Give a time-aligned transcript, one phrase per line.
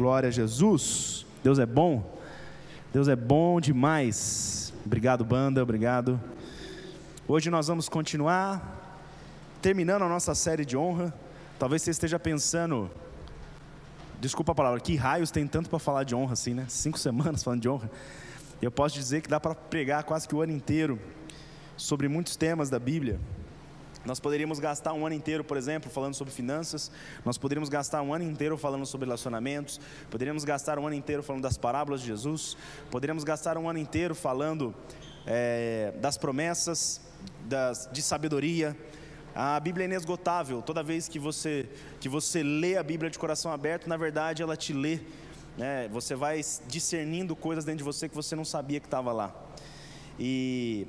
[0.00, 1.26] Glória a Jesus.
[1.44, 2.18] Deus é bom.
[2.90, 4.72] Deus é bom demais.
[4.82, 5.62] Obrigado, banda.
[5.62, 6.18] Obrigado.
[7.28, 8.96] Hoje nós vamos continuar
[9.60, 11.12] terminando a nossa série de honra.
[11.58, 12.90] Talvez você esteja pensando,
[14.18, 16.64] desculpa a palavra, que raios tem tanto para falar de honra assim, né?
[16.70, 17.90] Cinco semanas falando de honra.
[18.62, 20.98] Eu posso dizer que dá para pregar quase que o ano inteiro
[21.76, 23.20] sobre muitos temas da Bíblia.
[24.04, 26.90] Nós poderíamos gastar um ano inteiro, por exemplo, falando sobre finanças,
[27.24, 29.78] nós poderíamos gastar um ano inteiro falando sobre relacionamentos,
[30.10, 32.56] poderíamos gastar um ano inteiro falando das parábolas de Jesus,
[32.90, 34.74] poderíamos gastar um ano inteiro falando
[35.26, 37.00] é, das promessas,
[37.44, 38.74] das, de sabedoria.
[39.34, 41.68] A Bíblia é inesgotável, toda vez que você,
[42.00, 44.98] que você lê a Bíblia de coração aberto, na verdade ela te lê,
[45.58, 45.88] né?
[45.88, 49.34] você vai discernindo coisas dentro de você que você não sabia que estava lá.
[50.18, 50.86] E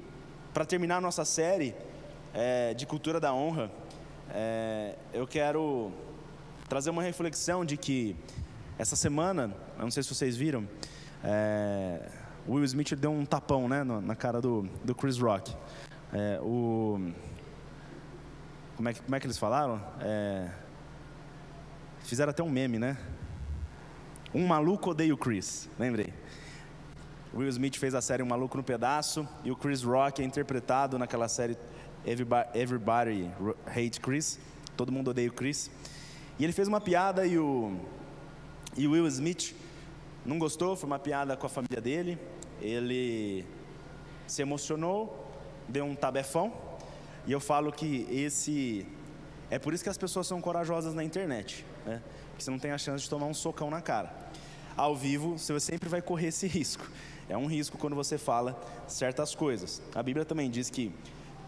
[0.54, 1.76] para terminar a nossa série,
[2.34, 3.72] é, de cultura da honra,
[4.30, 5.92] é, eu quero
[6.70, 8.16] trazer uma reflexão de que
[8.78, 10.68] essa semana, eu não sei se vocês viram,
[11.24, 12.10] é,
[12.48, 15.56] Will Smith deu um tapão né, na cara do, do Chris Rock.
[16.14, 17.12] É, o,
[18.76, 19.82] como, é que, como é que eles falaram?
[20.00, 20.50] É,
[22.00, 22.98] fizeram até um meme, né?
[24.34, 26.14] Um maluco odeia o Chris, lembrei.
[27.34, 31.00] Will Smith fez a série Um Maluco no Pedaço e o Chris Rock é interpretado
[31.00, 31.58] naquela série
[32.04, 33.30] Everybody, everybody
[33.68, 34.40] Hate Chris.
[34.76, 35.70] Todo mundo odeia o Chris.
[36.40, 37.78] E ele fez uma piada e o,
[38.76, 39.54] e o Will Smith
[40.26, 42.18] não gostou, foi uma piada com a família dele.
[42.60, 43.46] Ele
[44.26, 45.32] se emocionou,
[45.70, 46.52] deu um tabefão.
[47.28, 48.84] E eu falo que esse.
[49.52, 52.02] É por isso que as pessoas são corajosas na internet, né?
[52.30, 54.12] Porque você não tem a chance de tomar um socão na cara.
[54.76, 56.90] Ao vivo, você sempre vai correr esse risco.
[57.30, 59.84] É um risco quando você fala certas coisas.
[59.94, 60.92] A Bíblia também diz que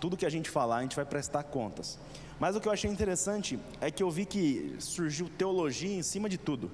[0.03, 1.97] tudo que a gente falar, a gente vai prestar contas.
[2.37, 6.27] Mas o que eu achei interessante é que eu vi que surgiu teologia em cima
[6.27, 6.69] de tudo.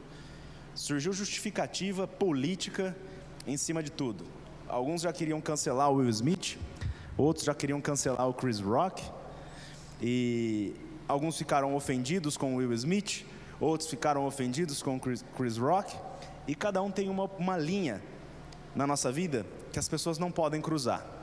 [0.74, 2.98] Surgiu justificativa política
[3.46, 4.26] em cima de tudo.
[4.68, 6.58] Alguns já queriam cancelar o Will Smith,
[7.16, 9.04] outros já queriam cancelar o Chris Rock,
[10.02, 10.74] e
[11.08, 13.28] alguns ficaram ofendidos com o Will Smith,
[13.60, 15.96] outros ficaram ofendidos com o Chris, Rock,
[16.48, 18.02] e cada um tem uma, uma linha
[18.74, 21.19] na nossa vida que as pessoas não podem cruzar.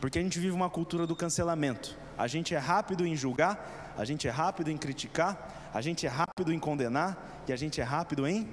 [0.00, 1.96] Porque a gente vive uma cultura do cancelamento.
[2.16, 6.08] A gente é rápido em julgar, a gente é rápido em criticar, a gente é
[6.08, 8.48] rápido em condenar e a gente é rápido em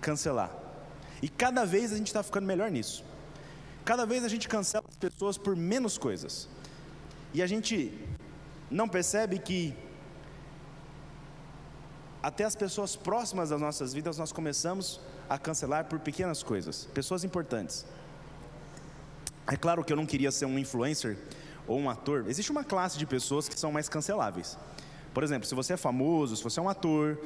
[0.00, 0.50] cancelar.
[1.22, 3.04] E cada vez a gente está ficando melhor nisso.
[3.84, 6.48] Cada vez a gente cancela as pessoas por menos coisas.
[7.34, 7.98] E a gente
[8.70, 9.74] não percebe que
[12.22, 17.24] até as pessoas próximas das nossas vidas nós começamos a cancelar por pequenas coisas, pessoas
[17.24, 17.84] importantes.
[19.46, 21.16] É claro que eu não queria ser um influencer
[21.66, 22.24] ou um ator.
[22.28, 24.56] Existe uma classe de pessoas que são mais canceláveis.
[25.12, 27.18] Por exemplo, se você é famoso, se você é um ator,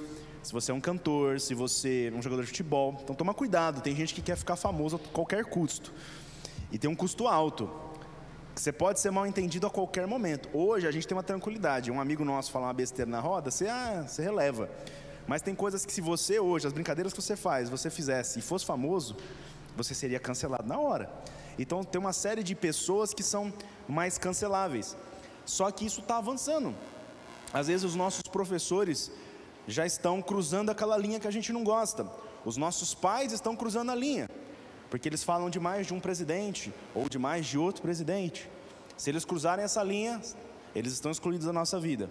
[0.43, 2.99] se você é um cantor, se você é um jogador de futebol.
[3.03, 5.93] Então toma cuidado, tem gente que quer ficar famoso a qualquer custo.
[6.73, 7.71] E tem um custo alto.
[8.55, 10.49] Você pode ser mal entendido a qualquer momento.
[10.53, 11.91] Hoje a gente tem uma tranquilidade.
[11.91, 14.71] Um amigo nosso falar uma besteira na roda, você, ah, você releva.
[15.27, 18.43] Mas tem coisas que se você hoje, as brincadeiras que você faz, você fizesse e
[18.43, 19.17] fosse famoso,
[19.77, 21.11] você seria cancelado na hora.
[21.59, 23.53] Então tem uma série de pessoas que são
[23.89, 24.97] mais canceláveis.
[25.45, 26.75] Só que isso está avançando.
[27.53, 29.11] Às vezes os nossos professores
[29.67, 32.07] já estão cruzando aquela linha que a gente não gosta.
[32.45, 34.31] Os nossos pais estão cruzando a linha,
[34.91, 38.49] porque eles falam de mais de um presidente ou de mais de outro presidente.
[38.97, 40.21] Se eles cruzarem essa linha,
[40.75, 42.11] eles estão excluídos da nossa vida.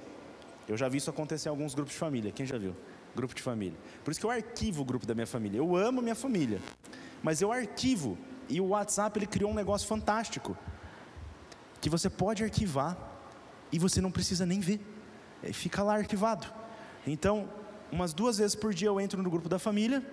[0.68, 2.32] Eu já vi isso acontecer em alguns grupos de família.
[2.32, 2.76] Quem já viu?
[3.16, 3.78] Grupo de família.
[4.04, 5.58] Por isso que eu arquivo o grupo da minha família.
[5.58, 6.60] Eu amo minha família,
[7.24, 8.18] mas eu arquivo
[8.50, 10.58] e o WhatsApp ele criou um negócio fantástico
[11.82, 12.98] que você pode arquivar
[13.72, 14.80] e você não precisa nem ver.
[15.44, 16.48] É, fica lá arquivado.
[17.06, 17.50] Então,
[17.92, 20.04] umas duas vezes por dia eu entro no grupo da família,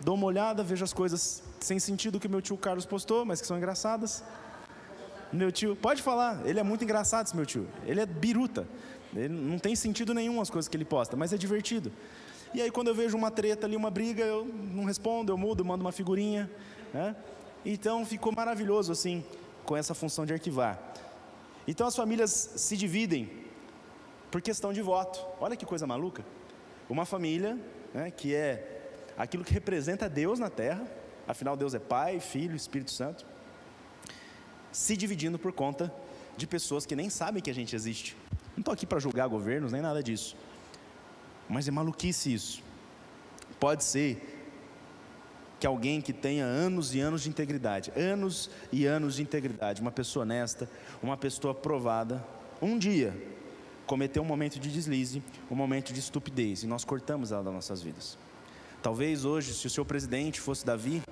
[0.00, 3.46] dou uma olhada, vejo as coisas sem sentido que meu tio Carlos postou, mas que
[3.46, 4.24] são engraçadas.
[5.32, 7.68] Meu tio, pode falar, ele é muito engraçado esse meu tio.
[7.84, 8.66] Ele é biruta.
[9.14, 11.92] Ele não tem sentido nenhum as coisas que ele posta, mas é divertido.
[12.54, 15.64] E aí quando eu vejo uma treta ali, uma briga, eu não respondo, eu mudo,
[15.64, 16.50] mando uma figurinha,
[16.92, 17.14] né?
[17.64, 19.24] Então ficou maravilhoso assim,
[19.64, 20.78] com essa função de arquivar.
[21.66, 23.30] Então as famílias se dividem
[24.30, 25.24] por questão de voto.
[25.40, 26.24] Olha que coisa maluca.
[26.88, 27.58] Uma família,
[27.92, 30.86] né, que é aquilo que representa Deus na terra,
[31.26, 33.26] afinal Deus é Pai, Filho, Espírito Santo,
[34.72, 35.92] se dividindo por conta
[36.36, 38.16] de pessoas que nem sabem que a gente existe.
[38.56, 40.36] Não estou aqui para julgar governos nem nada disso,
[41.48, 42.62] mas é maluquice isso.
[43.58, 44.37] Pode ser
[45.58, 49.90] que alguém que tenha anos e anos de integridade, anos e anos de integridade, uma
[49.90, 50.68] pessoa honesta,
[51.02, 52.24] uma pessoa provada,
[52.62, 53.14] um dia
[53.86, 57.82] cometeu um momento de deslize, um momento de estupidez, e nós cortamos ela das nossas
[57.82, 58.18] vidas.
[58.82, 61.02] Talvez hoje, se o seu presidente fosse Davi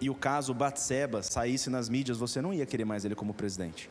[0.00, 3.90] e o caso Batseba saísse nas mídias, você não ia querer mais ele como presidente.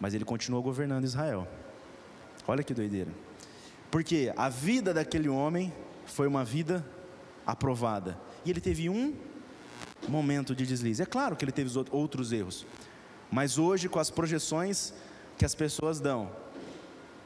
[0.00, 1.46] Mas ele continuou governando Israel.
[2.48, 3.10] Olha que doideira.
[3.90, 5.72] Porque a vida daquele homem
[6.06, 6.84] foi uma vida
[7.46, 8.18] aprovada.
[8.44, 9.14] E ele teve um
[10.08, 11.02] momento de deslize.
[11.02, 12.66] É claro que ele teve outros erros.
[13.30, 14.92] Mas hoje, com as projeções
[15.38, 16.30] que as pessoas dão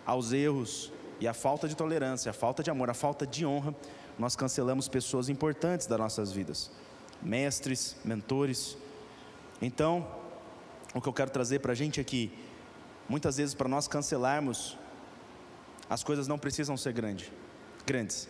[0.05, 3.75] aos erros e a falta de tolerância, a falta de amor, a falta de honra,
[4.19, 6.71] nós cancelamos pessoas importantes das nossas vidas,
[7.21, 8.77] mestres, mentores.
[9.61, 10.07] Então,
[10.95, 12.33] o que eu quero trazer para a gente aqui,
[13.09, 14.79] muitas vezes para nós cancelarmos,
[15.89, 17.33] as coisas não precisam ser grande,
[17.85, 18.29] grandes.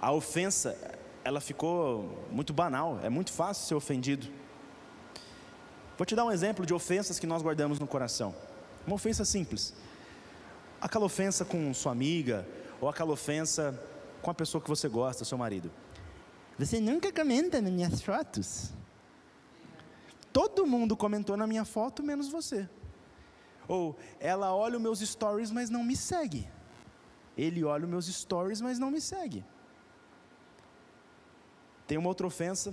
[0.00, 0.76] A ofensa,
[1.24, 4.26] ela ficou muito banal, é muito fácil ser ofendido.
[5.96, 8.34] Vou te dar um exemplo de ofensas que nós guardamos no coração.
[8.86, 9.74] Uma ofensa simples.
[10.80, 12.46] Aquela ofensa com sua amiga,
[12.80, 13.78] ou aquela ofensa
[14.22, 15.70] com a pessoa que você gosta, seu marido.
[16.58, 18.72] Você nunca comenta nas minhas fotos.
[20.32, 22.68] Todo mundo comentou na minha foto, menos você.
[23.68, 26.48] Ou ela olha os meus stories, mas não me segue.
[27.36, 29.44] Ele olha os meus stories, mas não me segue.
[31.90, 32.72] Tem uma outra ofensa,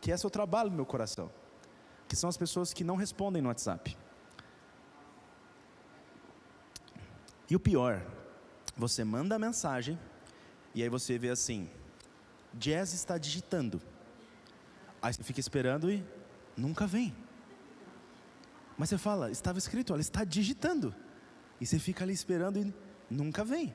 [0.00, 1.30] que é seu trabalho no meu coração,
[2.08, 3.94] que são as pessoas que não respondem no WhatsApp.
[7.50, 8.02] E o pior,
[8.74, 9.98] você manda a mensagem
[10.74, 11.68] e aí você vê assim:
[12.54, 13.82] Jazz está digitando.
[15.02, 16.02] Aí você fica esperando e
[16.56, 17.14] nunca vem.
[18.78, 20.94] Mas você fala, estava escrito, ela está digitando.
[21.60, 22.74] E você fica ali esperando e
[23.10, 23.74] nunca vem.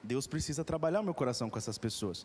[0.00, 2.24] Deus precisa trabalhar o meu coração com essas pessoas.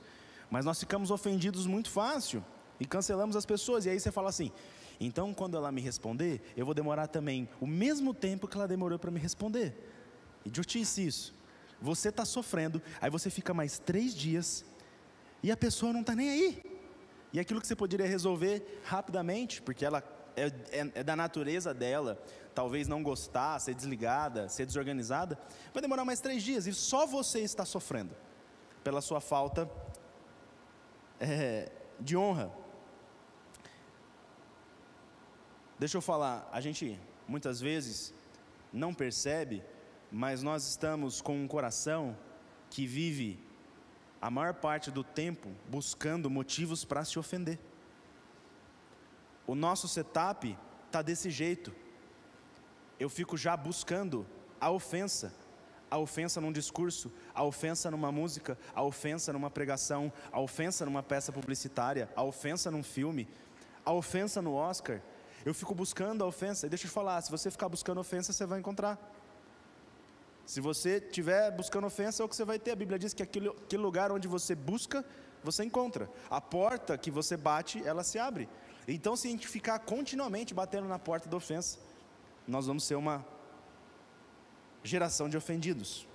[0.49, 2.43] Mas nós ficamos ofendidos muito fácil
[2.79, 3.85] e cancelamos as pessoas.
[3.85, 4.51] E aí você fala assim:
[4.99, 8.97] então quando ela me responder, eu vou demorar também o mesmo tempo que ela demorou
[8.97, 9.75] para me responder.
[10.45, 11.35] Idiotice isso.
[11.81, 14.65] Você está sofrendo, aí você fica mais três dias
[15.43, 16.79] e a pessoa não está nem aí.
[17.31, 20.01] E aquilo que você poderia resolver rapidamente, porque ela
[20.35, 22.21] é, é, é, da natureza dela,
[22.55, 25.37] talvez não gostar, ser desligada, ser desorganizada,
[25.73, 28.15] vai demorar mais três dias e só você está sofrendo
[28.83, 29.69] pela sua falta
[31.19, 32.51] é, de honra.
[35.79, 38.13] Deixa eu falar, a gente muitas vezes
[38.73, 39.63] não percebe
[40.11, 42.17] mas nós estamos com um coração
[42.69, 43.39] que vive
[44.21, 47.59] a maior parte do tempo buscando motivos para se ofender.
[49.45, 51.73] O nosso setup está desse jeito.
[52.99, 54.25] Eu fico já buscando
[54.59, 55.33] a ofensa,
[55.89, 61.01] a ofensa num discurso, a ofensa numa música, a ofensa numa pregação, a ofensa numa
[61.01, 63.27] peça publicitária, a ofensa num filme,
[63.85, 65.01] a ofensa no Oscar.
[65.45, 66.65] Eu fico buscando a ofensa.
[66.65, 68.99] E deixa eu te falar, se você ficar buscando ofensa, você vai encontrar.
[70.45, 72.71] Se você estiver buscando ofensa, é o que você vai ter.
[72.71, 75.05] A Bíblia diz que aquele, aquele lugar onde você busca,
[75.43, 76.09] você encontra.
[76.29, 78.49] A porta que você bate, ela se abre.
[78.87, 81.79] Então, se a gente ficar continuamente batendo na porta da ofensa,
[82.47, 83.25] nós vamos ser uma
[84.87, 86.07] geração de ofendidos.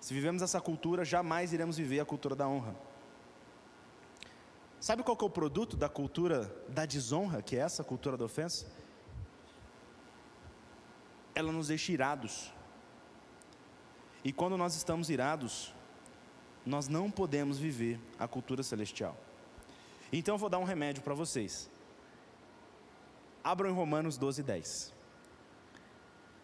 [0.00, 2.74] Se vivemos essa cultura, jamais iremos viver a cultura da honra.
[4.80, 8.66] Sabe qual é o produto da cultura da desonra, que é essa cultura da ofensa?
[11.40, 12.52] ela nos deixa irados.
[14.22, 15.74] E quando nós estamos irados,
[16.64, 19.16] nós não podemos viver a cultura celestial.
[20.12, 21.70] Então eu vou dar um remédio para vocês.
[23.42, 24.99] Abram em Romanos 12, 10.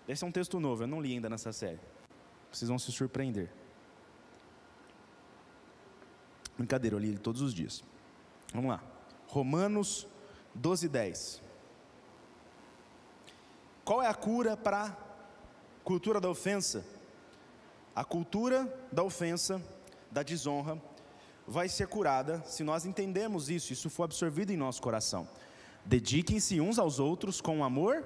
[0.09, 1.81] Esse é um texto novo, eu não li ainda nessa série.
[2.51, 3.51] Vocês vão se surpreender.
[6.57, 7.85] Brincadeira, eu li ele todos os dias.
[8.53, 8.83] Vamos lá.
[9.27, 10.07] Romanos
[10.55, 11.43] 12, 10.
[13.85, 14.97] Qual é a cura para a
[15.85, 16.85] cultura da ofensa?
[17.95, 19.63] A cultura da ofensa,
[20.11, 20.81] da desonra,
[21.47, 25.29] vai ser curada se nós entendemos isso, isso for absorvido em nosso coração.
[25.85, 28.05] Dediquem-se uns aos outros com amor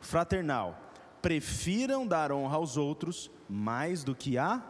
[0.00, 0.83] fraternal.
[1.24, 4.62] Prefiram dar honra aos outros mais do que a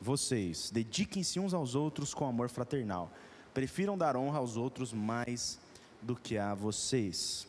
[0.00, 0.72] vocês.
[0.72, 3.12] Dediquem-se uns aos outros com amor fraternal.
[3.54, 5.60] Prefiram dar honra aos outros mais
[6.02, 7.46] do que a vocês.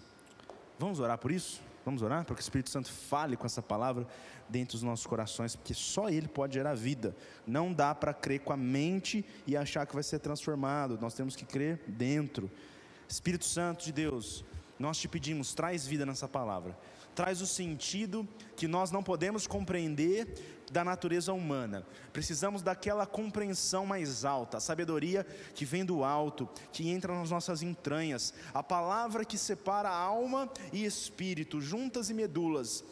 [0.77, 1.59] Vamos orar por isso?
[1.83, 4.07] Vamos orar para que o Espírito Santo fale com essa palavra
[4.47, 7.15] dentro dos nossos corações, porque só Ele pode gerar vida.
[7.47, 11.35] Não dá para crer com a mente e achar que vai ser transformado, nós temos
[11.35, 12.51] que crer dentro.
[13.09, 14.45] Espírito Santo de Deus,
[14.77, 16.77] nós te pedimos, traz vida nessa palavra,
[17.15, 20.27] traz o sentido que nós não podemos compreender
[20.71, 21.85] da natureza humana.
[22.11, 27.61] Precisamos daquela compreensão mais alta, a sabedoria que vem do alto, que entra nas nossas
[27.61, 32.83] entranhas, a palavra que separa alma e espírito, juntas e medulas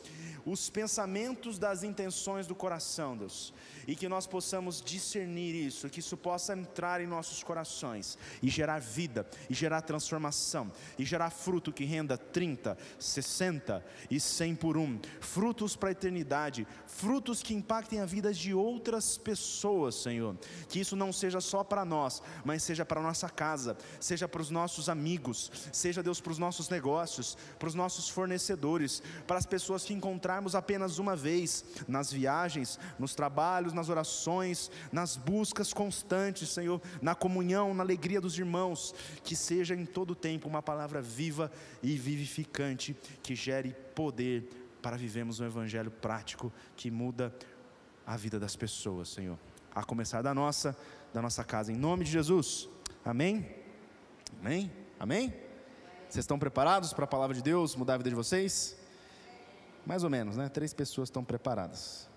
[0.46, 3.54] os pensamentos das intenções do coração, Deus,
[3.88, 8.80] e que nós possamos discernir isso, que isso possa entrar em nossos corações e gerar
[8.80, 15.00] vida, e gerar transformação, e gerar fruto que renda 30, 60 e 100 por um,
[15.20, 20.38] frutos para a eternidade, frutos que impactem a vida de outras pessoas, Senhor.
[20.70, 24.50] Que isso não seja só para nós, mas seja para nossa casa, seja para os
[24.50, 29.84] nossos amigos, seja Deus para os nossos negócios, para os nossos fornecedores, para as pessoas
[29.84, 36.82] que encontrarmos apenas uma vez nas viagens, nos trabalhos, nas orações, nas buscas constantes, Senhor,
[37.02, 41.52] na comunhão, na alegria dos irmãos, que seja em todo tempo uma palavra viva
[41.82, 44.50] e vivificante que gere poder
[44.82, 47.34] para vivermos um evangelho prático que muda
[48.06, 49.38] a vida das pessoas, Senhor.
[49.74, 50.76] A começar da nossa,
[51.14, 52.68] da nossa casa, em nome de Jesus.
[53.06, 53.56] Amém?
[54.40, 54.72] Amém?
[55.00, 55.34] Amém?
[56.10, 58.76] Vocês estão preparados para a palavra de Deus mudar a vida de vocês?
[59.86, 60.50] Mais ou menos, né?
[60.50, 62.11] Três pessoas estão preparadas.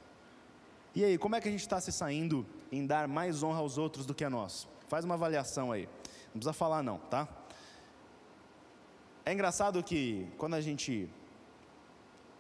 [0.94, 3.78] E aí, como é que a gente está se saindo em dar mais honra aos
[3.78, 4.68] outros do que a nós?
[4.88, 5.88] Faz uma avaliação aí.
[6.26, 7.28] Não precisa falar, não, tá?
[9.24, 11.08] É engraçado que quando a gente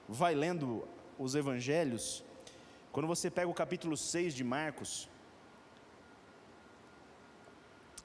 [0.08, 0.86] vai lendo
[1.18, 2.24] os evangelhos,
[2.92, 5.08] quando você pega o capítulo 6 de Marcos,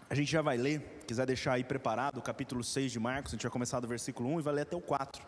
[0.09, 3.35] a gente já vai ler, quiser deixar aí preparado o capítulo 6 de Marcos, a
[3.35, 5.23] gente vai começar do versículo 1 e vai ler até o 4.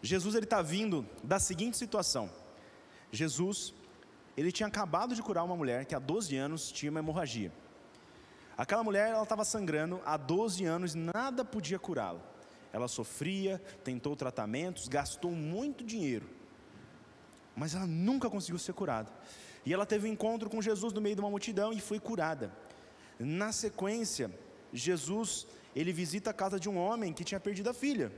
[0.00, 2.30] Jesus ele está vindo da seguinte situação.
[3.10, 3.74] Jesus,
[4.36, 7.52] ele tinha acabado de curar uma mulher que há 12 anos tinha uma hemorragia.
[8.56, 12.20] Aquela mulher, ela estava sangrando há 12 anos, nada podia curá-la.
[12.72, 16.28] Ela sofria, tentou tratamentos, gastou muito dinheiro,
[17.54, 19.12] mas ela nunca conseguiu ser curada.
[19.64, 22.52] E ela teve um encontro com Jesus no meio de uma multidão e foi curada.
[23.18, 24.30] Na sequência,
[24.72, 28.12] Jesus, ele visita a casa de um homem que tinha perdido a filha.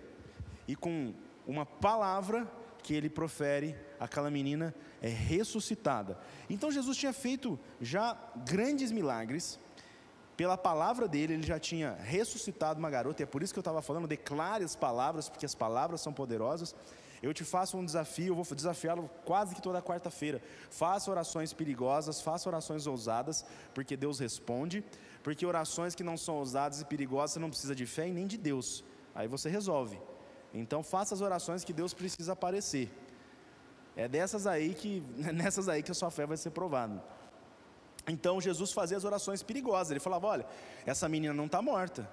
[0.67, 1.15] E com
[1.47, 2.51] uma palavra
[2.87, 6.17] que ele profere, aquela menina é ressuscitada.
[6.49, 9.59] Então Jesus tinha feito já grandes milagres,
[10.37, 13.63] pela palavra dele, ele já tinha ressuscitado uma garota, e é por isso que eu
[13.63, 16.77] estava falando, declare as palavras, porque as palavras são poderosas.
[17.21, 20.41] Eu te faço um desafio, eu vou desafiá-lo quase que toda quarta-feira.
[20.71, 24.85] Faça orações perigosas, faça orações ousadas, porque Deus responde.
[25.25, 28.29] Porque orações que não são ousadas e perigosas, você não precisa de fé e nem
[28.29, 28.85] de Deus.
[29.13, 29.99] Aí você resolve.
[30.53, 32.91] Então faça as orações que Deus precisa aparecer.
[33.97, 37.03] É dessas aí que, nessas aí que a sua fé vai ser provada.
[38.07, 39.91] Então Jesus fazia as orações perigosas.
[39.91, 40.47] Ele falava: Olha,
[40.85, 42.09] essa menina não está morta.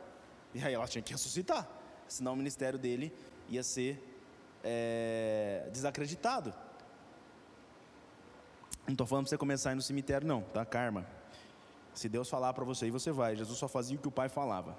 [0.53, 1.67] E aí ela tinha que ressuscitar.
[2.07, 3.13] Senão o ministério dele
[3.49, 4.01] ia ser
[4.63, 6.53] é, desacreditado.
[8.85, 10.65] Não estou falando para você começar a ir no cemitério, não, tá?
[10.65, 11.05] Karma.
[11.93, 13.35] Se Deus falar para você, aí você vai.
[13.35, 14.77] Jesus só fazia o que o Pai falava.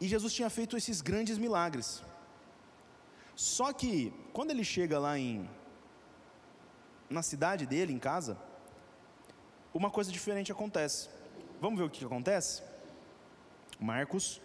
[0.00, 2.02] E Jesus tinha feito esses grandes milagres.
[3.34, 5.48] Só que, quando ele chega lá em,
[7.08, 8.38] na cidade dele, em casa,
[9.72, 11.08] uma coisa diferente acontece.
[11.60, 12.62] Vamos ver o que acontece?
[13.80, 14.40] Marcos,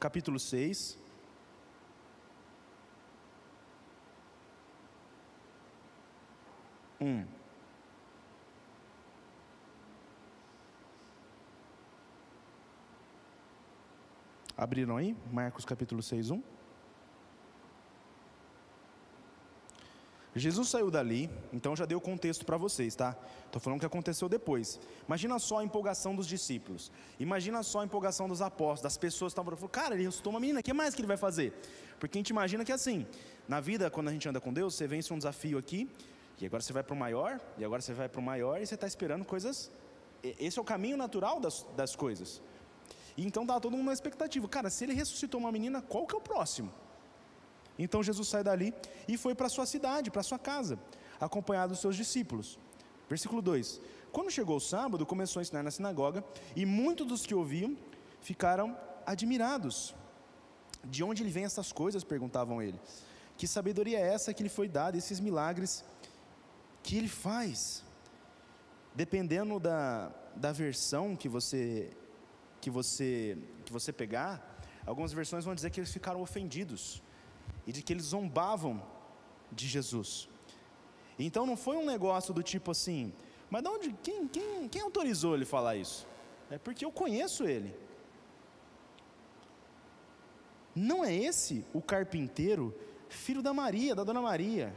[0.00, 0.98] capítulo 6.
[7.00, 7.26] Um.
[14.56, 15.16] Abriram aí?
[15.32, 16.42] Marcos capítulo 6, 1.
[20.36, 23.16] Jesus saiu dali, então já deu o contexto para vocês, tá?
[23.46, 24.80] Estou falando o que aconteceu depois.
[25.06, 26.90] Imagina só a empolgação dos discípulos.
[27.20, 30.40] Imagina só a empolgação dos apóstolos, das pessoas que estavam falando, cara, ele ressuscitou uma
[30.40, 31.52] menina, o que mais que ele vai fazer?
[32.00, 33.06] Porque a gente imagina que assim,
[33.48, 35.88] na vida, quando a gente anda com Deus, você vence um desafio aqui,
[36.40, 38.66] e agora você vai para o maior, e agora você vai para o maior, e
[38.66, 39.70] você está esperando coisas.
[40.20, 42.42] Esse é o caminho natural das, das coisas.
[43.16, 44.48] E então dá todo mundo uma expectativa.
[44.48, 46.72] Cara, se ele ressuscitou uma menina, qual que é o próximo?
[47.78, 48.72] Então Jesus sai dali
[49.08, 50.78] e foi para sua cidade, para sua casa,
[51.20, 52.58] acompanhado dos seus discípulos.
[53.08, 53.80] Versículo 2:
[54.12, 56.24] Quando chegou o sábado, começou a ensinar na sinagoga,
[56.56, 57.76] e muitos dos que ouviam
[58.20, 59.94] ficaram admirados.
[60.84, 62.04] De onde ele vem essas coisas?
[62.04, 62.78] perguntavam ele.
[63.36, 65.84] Que sabedoria é essa que lhe foi dada, esses milagres
[66.82, 67.82] que ele faz?
[68.94, 71.90] Dependendo da, da versão que você,
[72.64, 74.32] que, você, que você pegar,
[74.86, 77.02] algumas versões vão dizer que eles ficaram ofendidos
[77.66, 78.82] e de que eles zombavam
[79.52, 80.30] de Jesus.
[81.18, 83.12] Então não foi um negócio do tipo assim,
[83.50, 86.06] mas de onde, quem, quem, quem autorizou ele falar isso?
[86.50, 87.76] É porque eu conheço ele.
[90.74, 92.74] Não é esse o carpinteiro,
[93.10, 94.74] filho da Maria, da Dona Maria,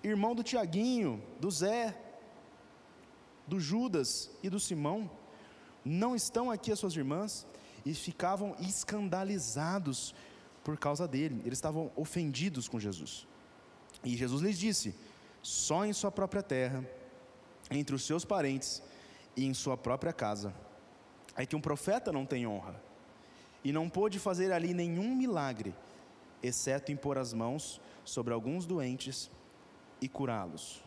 [0.00, 2.00] irmão do Tiaguinho, do Zé,
[3.48, 5.10] do Judas e do Simão?
[5.84, 7.46] Não estão aqui as suas irmãs?
[7.84, 10.14] E ficavam escandalizados
[10.62, 11.42] por causa dele.
[11.44, 13.26] Eles estavam ofendidos com Jesus.
[14.02, 14.94] E Jesus lhes disse:
[15.42, 16.82] só em sua própria terra,
[17.70, 18.82] entre os seus parentes
[19.36, 20.54] e em sua própria casa,
[21.36, 22.80] é que um profeta não tem honra.
[23.62, 25.74] E não pôde fazer ali nenhum milagre,
[26.42, 29.30] exceto impor as mãos sobre alguns doentes
[30.00, 30.82] e curá-los.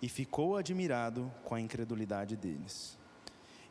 [0.00, 2.98] E ficou admirado com a incredulidade deles.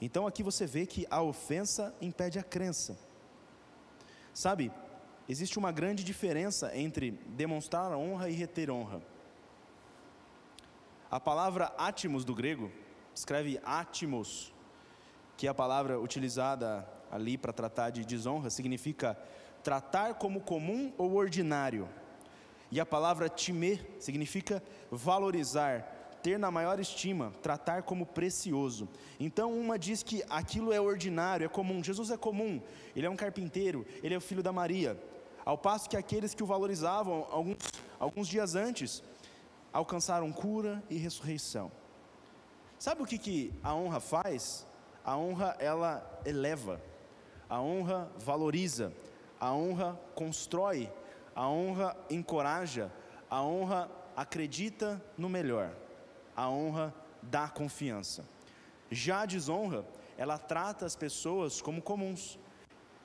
[0.01, 2.97] Então aqui você vê que a ofensa impede a crença.
[4.33, 4.71] Sabe,
[5.27, 9.01] existe uma grande diferença entre demonstrar honra e reter honra.
[11.11, 12.71] A palavra átimos do grego,
[13.13, 14.53] escreve átimos,
[15.35, 19.17] que é a palavra utilizada ali para tratar de desonra, significa
[19.63, 21.89] tratar como comum ou ordinário.
[22.71, 28.87] E a palavra timê significa valorizar, ter na maior estima, tratar como precioso.
[29.19, 31.83] Então, uma diz que aquilo é ordinário, é comum.
[31.83, 32.61] Jesus é comum,
[32.95, 35.01] ele é um carpinteiro, ele é o filho da Maria.
[35.45, 37.57] Ao passo que aqueles que o valorizavam alguns,
[37.99, 39.01] alguns dias antes
[39.71, 41.71] alcançaram cura e ressurreição.
[42.77, 44.65] Sabe o que, que a honra faz?
[45.03, 46.81] A honra ela eleva,
[47.49, 48.93] a honra valoriza,
[49.39, 50.91] a honra constrói,
[51.35, 52.91] a honra encoraja,
[53.29, 55.73] a honra acredita no melhor,
[56.39, 58.23] a honra dá confiança.
[58.89, 59.85] Já a desonra,
[60.17, 62.39] ela trata as pessoas como comuns,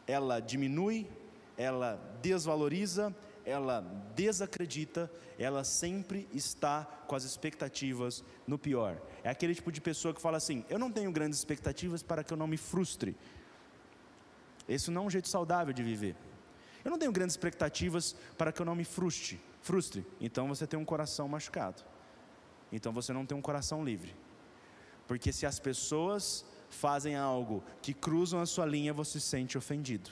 [0.06, 1.10] ela diminui,
[1.58, 3.12] ela desvaloriza,
[3.44, 3.80] ela
[4.14, 9.02] desacredita, ela sempre está com as expectativas no pior.
[9.24, 12.32] É aquele tipo de pessoa que fala assim: eu não tenho grandes expectativas para que
[12.32, 13.16] eu não me frustre.
[14.68, 16.14] Esse não é um jeito saudável de viver.
[16.84, 19.40] Eu não tenho grandes expectativas para que eu não me frustre.
[19.60, 20.06] Frustre.
[20.20, 21.93] Então você tem um coração machucado.
[22.74, 24.12] Então você não tem um coração livre.
[25.06, 30.10] Porque se as pessoas fazem algo que cruzam a sua linha, você se sente ofendido.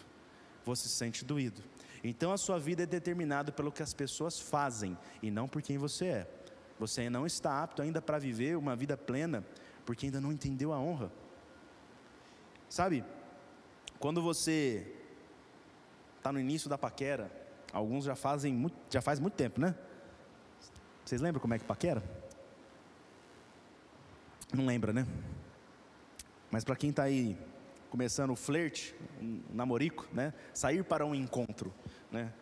[0.64, 1.60] Você se sente doído.
[2.04, 5.76] Então a sua vida é determinada pelo que as pessoas fazem e não por quem
[5.76, 6.30] você é.
[6.78, 9.44] Você não está apto ainda para viver uma vida plena
[9.84, 11.10] porque ainda não entendeu a honra.
[12.68, 13.04] Sabe?
[13.98, 14.86] Quando você
[16.18, 17.28] está no início da paquera,
[17.72, 19.74] alguns já fazem já faz muito tempo, né?
[21.04, 22.21] Vocês lembram como é que paquera?
[24.52, 25.06] Não lembra, né?
[26.50, 27.38] Mas para quem está aí
[27.88, 30.34] começando o flerte, um namorico, né?
[30.52, 31.72] Sair para um encontro,
[32.10, 32.32] né?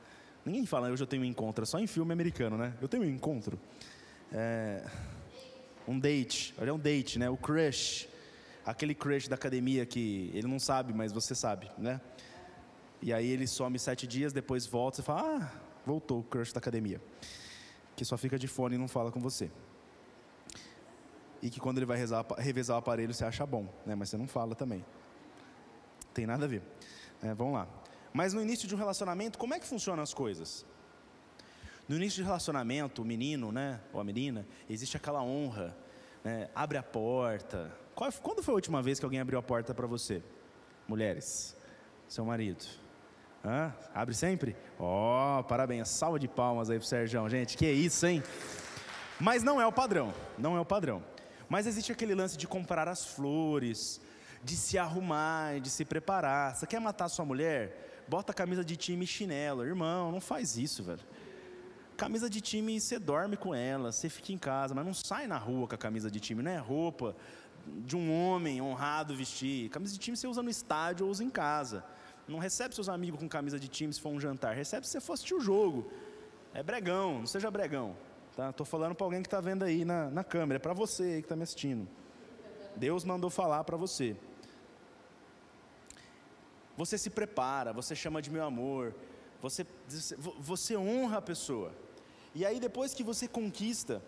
[0.44, 2.74] Ninguém fala, hoje eu tenho um encontro, é só em filme americano, né?
[2.82, 3.58] Eu tenho um encontro.
[4.32, 4.84] É...
[5.86, 7.30] Um date, olha, é um date, né?
[7.30, 8.08] O crush.
[8.66, 12.00] Aquele crush da academia que ele não sabe, mas você sabe, né?
[13.00, 16.58] E aí ele some sete dias, depois volta e fala, ah, voltou o crush da
[16.58, 17.00] academia.
[17.94, 19.50] Que só fica de fone e não fala com você.
[21.42, 23.94] E que quando ele vai rezar, revezar o aparelho, você acha bom, né?
[23.94, 24.84] Mas você não fala também.
[26.12, 26.62] Tem nada a ver.
[27.22, 27.66] É, vamos lá.
[28.12, 30.66] Mas no início de um relacionamento, como é que funcionam as coisas?
[31.88, 35.76] No início de relacionamento, o menino, né, ou a menina, existe aquela honra,
[36.22, 37.72] né, abre a porta.
[37.94, 40.22] Qual, quando foi a última vez que alguém abriu a porta para você?
[40.86, 41.56] Mulheres,
[42.08, 42.64] seu marido.
[43.44, 43.74] Hã?
[43.94, 44.56] Abre sempre?
[44.78, 48.22] Ó, oh, parabéns, salva de palmas aí pro Sérgio, gente, que isso, hein?
[49.18, 51.02] Mas não é o padrão, não é o padrão.
[51.50, 54.00] Mas existe aquele lance de comprar as flores,
[54.42, 56.54] de se arrumar, de se preparar.
[56.54, 58.04] Você quer matar sua mulher?
[58.08, 59.66] Bota a camisa de time e chinelo.
[59.66, 61.00] Irmão, não faz isso, velho.
[61.96, 65.36] Camisa de time, você dorme com ela, você fica em casa, mas não sai na
[65.36, 67.14] rua com a camisa de time, não é roupa
[67.66, 69.68] de um homem honrado vestir.
[69.70, 71.84] Camisa de time você usa no estádio ou usa em casa.
[72.28, 75.00] Não recebe seus amigos com camisa de time se for um jantar, recebe se você
[75.00, 75.90] for assistir o jogo.
[76.54, 77.96] É bregão, não seja bregão.
[78.40, 78.54] Tá?
[78.54, 81.20] Tô falando para alguém que está vendo aí na, na câmera, é para você aí
[81.20, 81.86] que está me assistindo.
[82.74, 84.16] Deus mandou falar para você.
[86.74, 88.94] Você se prepara, você chama de meu amor,
[89.42, 89.66] você,
[90.38, 91.70] você honra a pessoa.
[92.34, 94.02] E aí, depois que você conquista,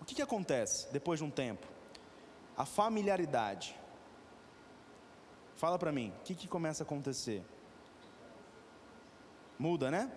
[0.00, 1.68] o que, que acontece depois de um tempo?
[2.56, 3.78] A familiaridade.
[5.54, 7.40] Fala para mim, o que, que começa a acontecer?
[9.56, 10.10] Muda, né?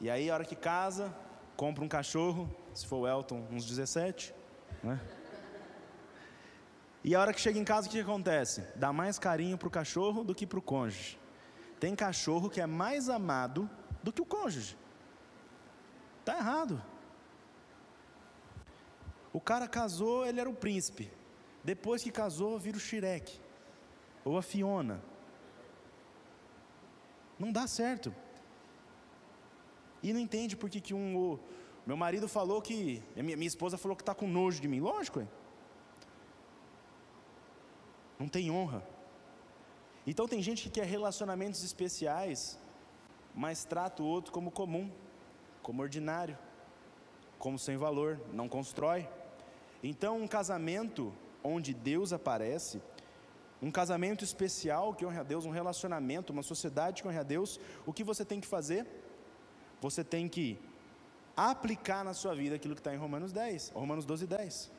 [0.00, 1.14] E aí, a hora que casa,
[1.56, 4.34] compra um cachorro, se for o Elton, uns 17,
[4.82, 5.00] né?
[7.02, 8.62] E a hora que chega em casa, o que acontece?
[8.74, 11.18] Dá mais carinho para o cachorro do que para o cônjuge.
[11.78, 13.70] Tem cachorro que é mais amado
[14.02, 14.76] do que o cônjuge.
[16.20, 16.82] Está errado.
[19.32, 21.10] O cara casou, ele era o príncipe.
[21.62, 23.40] Depois que casou, vira o Shrek.
[24.24, 25.00] Ou a Fiona.
[27.38, 28.12] Não dá certo.
[30.02, 31.16] E não entende por que, que um.
[31.16, 31.40] O,
[31.86, 33.02] meu marido falou que.
[33.14, 34.80] Minha, minha esposa falou que está com nojo de mim.
[34.80, 35.26] Lógico, é
[38.18, 38.86] não tem honra.
[40.06, 42.58] Então tem gente que quer relacionamentos especiais,
[43.34, 44.90] mas trata o outro como comum.
[45.62, 46.38] como ordinário,
[47.40, 49.08] como sem valor, não constrói.
[49.82, 52.80] Então, um casamento onde Deus aparece,
[53.60, 57.58] um casamento especial que honra a Deus, um relacionamento, uma sociedade que honra a Deus,
[57.84, 58.86] o que você tem que fazer?
[59.80, 60.58] Você tem que
[61.36, 64.70] aplicar na sua vida aquilo que está em Romanos 10, Romanos 12, 10.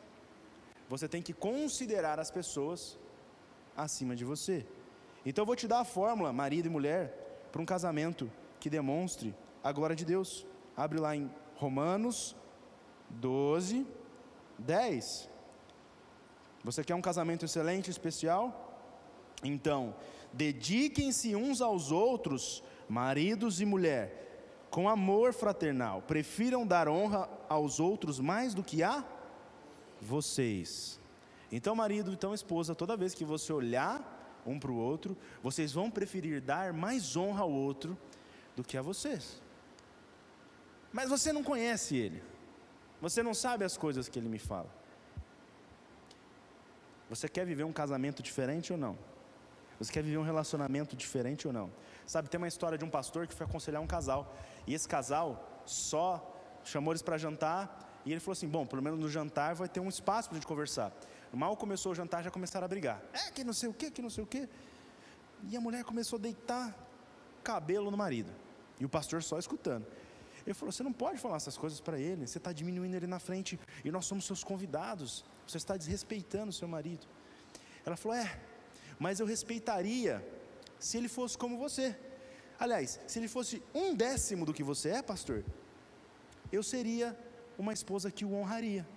[0.89, 2.97] Você tem que considerar as pessoas
[3.75, 4.65] acima de você.
[5.25, 9.35] Então eu vou te dar a fórmula, marido e mulher, para um casamento que demonstre
[9.63, 10.45] a glória de Deus.
[10.75, 12.35] Abre lá em Romanos
[13.09, 13.85] 12,
[14.57, 15.29] 10.
[16.63, 18.63] Você quer um casamento excelente, especial?
[19.43, 19.95] Então,
[20.33, 24.26] dediquem-se uns aos outros, maridos e mulher,
[24.69, 26.01] com amor fraternal.
[26.01, 29.03] Prefiram dar honra aos outros mais do que a
[30.01, 30.99] vocês.
[31.51, 35.89] Então, marido, então esposa, toda vez que você olhar um para o outro, vocês vão
[35.89, 37.97] preferir dar mais honra ao outro
[38.55, 39.41] do que a vocês.
[40.91, 42.23] Mas você não conhece ele.
[43.01, 44.69] Você não sabe as coisas que ele me fala.
[47.09, 48.97] Você quer viver um casamento diferente ou não?
[49.79, 51.71] Você quer viver um relacionamento diferente ou não?
[52.05, 54.33] Sabe, tem uma história de um pastor que foi aconselhar um casal.
[54.67, 58.01] E esse casal só chamou eles para jantar.
[58.05, 60.39] E ele falou assim: Bom, pelo menos no jantar vai ter um espaço para a
[60.39, 60.91] gente conversar.
[61.33, 63.01] Mal começou o jantar, já começaram a brigar.
[63.13, 64.47] É, que não sei o que, que não sei o que.
[65.49, 66.75] E a mulher começou a deitar
[67.43, 68.31] cabelo no marido.
[68.79, 69.85] E o pastor só escutando.
[70.45, 72.27] Ele falou: Você não pode falar essas coisas para ele.
[72.27, 73.59] Você está diminuindo ele na frente.
[73.83, 75.23] E nós somos seus convidados.
[75.47, 77.05] Você está desrespeitando o seu marido.
[77.85, 78.39] Ela falou: É,
[78.99, 80.25] mas eu respeitaria
[80.79, 81.95] se ele fosse como você.
[82.59, 85.43] Aliás, se ele fosse um décimo do que você é, pastor,
[86.51, 87.17] eu seria
[87.57, 88.87] uma esposa que o honraria.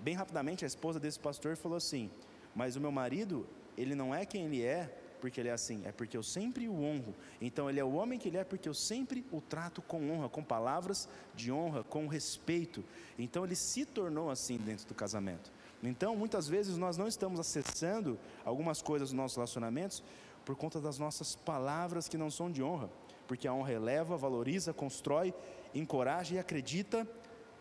[0.00, 2.10] Bem rapidamente, a esposa desse pastor falou assim:
[2.54, 5.92] Mas o meu marido, ele não é quem ele é porque ele é assim, é
[5.92, 7.14] porque eu sempre o honro.
[7.40, 10.28] Então ele é o homem que ele é porque eu sempre o trato com honra,
[10.28, 12.84] com palavras de honra, com respeito.
[13.18, 15.50] Então ele se tornou assim dentro do casamento.
[15.82, 20.02] Então, muitas vezes nós não estamos acessando algumas coisas dos nossos relacionamentos
[20.46, 22.88] por conta das nossas palavras que não são de honra,
[23.26, 25.34] porque a honra eleva, valoriza, constrói,
[25.74, 27.06] encoraja e acredita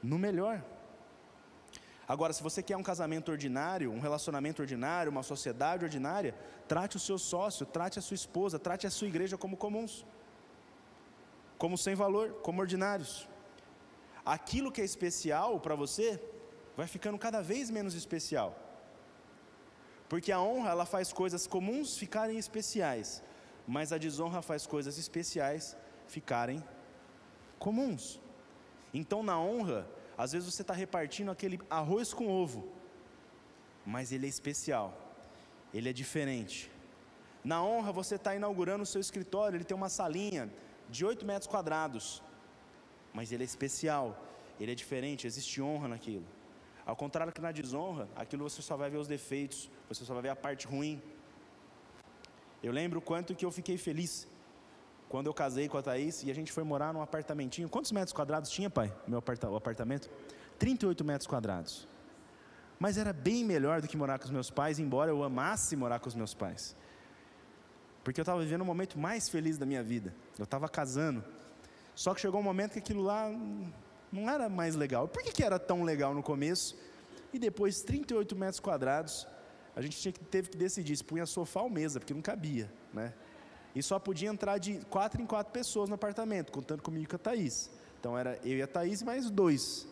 [0.03, 0.63] no melhor.
[2.07, 6.35] Agora, se você quer um casamento ordinário, um relacionamento ordinário, uma sociedade ordinária,
[6.67, 10.05] trate o seu sócio, trate a sua esposa, trate a sua igreja como comuns,
[11.57, 13.27] como sem valor, como ordinários.
[14.23, 16.21] Aquilo que é especial para você
[16.77, 18.64] vai ficando cada vez menos especial.
[20.07, 23.23] Porque a honra, ela faz coisas comuns ficarem especiais,
[23.67, 25.75] mas a desonra faz coisas especiais
[26.07, 26.63] ficarem
[27.57, 28.19] comuns.
[28.93, 29.87] Então, na honra,
[30.17, 32.71] às vezes você está repartindo aquele arroz com ovo,
[33.85, 34.93] mas ele é especial,
[35.73, 36.71] ele é diferente.
[37.43, 40.51] Na honra, você está inaugurando o seu escritório, ele tem uma salinha
[40.89, 42.23] de 8 metros quadrados,
[43.13, 44.23] mas ele é especial,
[44.59, 46.25] ele é diferente, existe honra naquilo.
[46.85, 50.23] Ao contrário que na desonra, aquilo você só vai ver os defeitos, você só vai
[50.23, 51.01] ver a parte ruim.
[52.61, 54.27] Eu lembro o quanto que eu fiquei feliz
[55.09, 57.69] quando eu casei com a Thaís e a gente foi morar num apartamentinho.
[57.69, 58.93] Quantos metros quadrados tinha, pai?
[59.07, 59.23] Meu
[59.55, 60.09] apartamento?
[60.59, 61.87] 38 metros quadrados.
[62.79, 65.99] Mas era bem melhor do que morar com os meus pais, embora eu amasse morar
[65.99, 66.75] com os meus pais.
[68.03, 70.13] Porque eu estava vivendo o momento mais feliz da minha vida.
[70.37, 71.23] Eu estava casando.
[71.95, 73.31] Só que chegou um momento que aquilo lá
[74.11, 75.07] não era mais legal.
[75.07, 76.77] Por que, que era tão legal no começo?
[77.33, 79.27] E depois, 38 metros quadrados,
[79.75, 83.13] a gente tinha, teve que decidir se punha sofá ou mesa, porque não cabia, né?
[83.75, 87.17] E só podia entrar de quatro em quatro pessoas no apartamento, contando comigo e com
[87.17, 87.69] a Thaís.
[87.99, 89.85] Então era eu e a Thaís mais dois.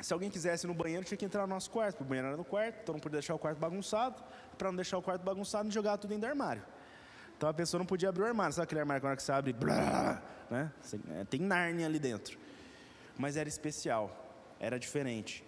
[0.00, 2.00] Se alguém quisesse ir no banheiro, tinha que entrar no nosso quarto.
[2.00, 4.22] O banheiro era no quarto, então não podia deixar o quarto bagunçado.
[4.56, 6.62] Para não deixar o quarto bagunçado, não jogar tudo dentro do armário.
[7.36, 8.54] Então a pessoa não podia abrir o armário.
[8.54, 10.72] Sabe aquele armário que, que você abre, blá, né?
[11.18, 12.38] É, tem Nárnia ali dentro
[13.20, 14.04] mas era especial,
[14.58, 15.44] era diferente.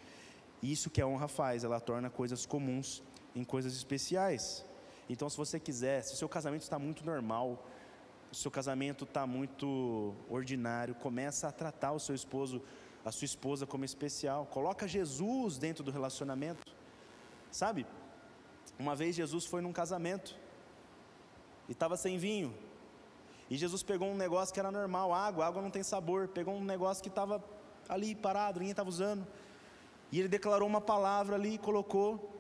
[0.62, 3.02] Isso que a honra faz, ela torna coisas comuns
[3.34, 4.64] em coisas especiais.
[5.08, 7.66] Então, se você quiser, se o seu casamento está muito normal,
[8.30, 12.62] o seu casamento está muito ordinário, começa a tratar o seu esposo,
[13.04, 14.46] a sua esposa como especial.
[14.46, 16.62] Coloca Jesus dentro do relacionamento.
[17.50, 17.86] Sabe?
[18.78, 20.34] Uma vez Jesus foi num casamento
[21.68, 22.54] e estava sem vinho.
[23.50, 26.28] E Jesus pegou um negócio que era normal, água, água não tem sabor.
[26.28, 27.42] Pegou um negócio que estava
[27.88, 29.26] ali parado, ninguém estava usando.
[30.10, 32.30] E ele declarou uma palavra ali, colocou,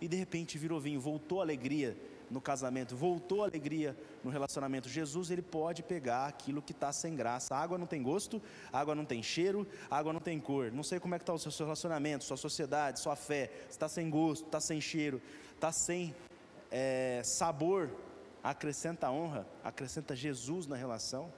[0.00, 1.96] e de repente virou vinho, voltou a alegria
[2.30, 4.88] no casamento, voltou a alegria no relacionamento.
[4.88, 7.54] Jesus, ele pode pegar aquilo que está sem graça.
[7.54, 8.40] A água não tem gosto,
[8.72, 10.70] água não tem cheiro, água não tem cor.
[10.70, 13.50] Não sei como é que está o seu relacionamento, sua sociedade, sua fé.
[13.68, 15.20] Está sem gosto, está sem cheiro,
[15.54, 16.14] está sem
[16.70, 17.90] é, sabor.
[18.42, 21.30] Acrescenta honra, acrescenta Jesus na relação.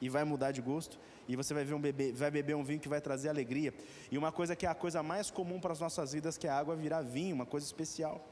[0.00, 2.80] E vai mudar de gosto, e você vai ver um bebê, vai beber um vinho
[2.80, 3.72] que vai trazer alegria.
[4.10, 6.50] E uma coisa que é a coisa mais comum para as nossas vidas, que é
[6.50, 8.22] a água virar vinho, uma coisa especial.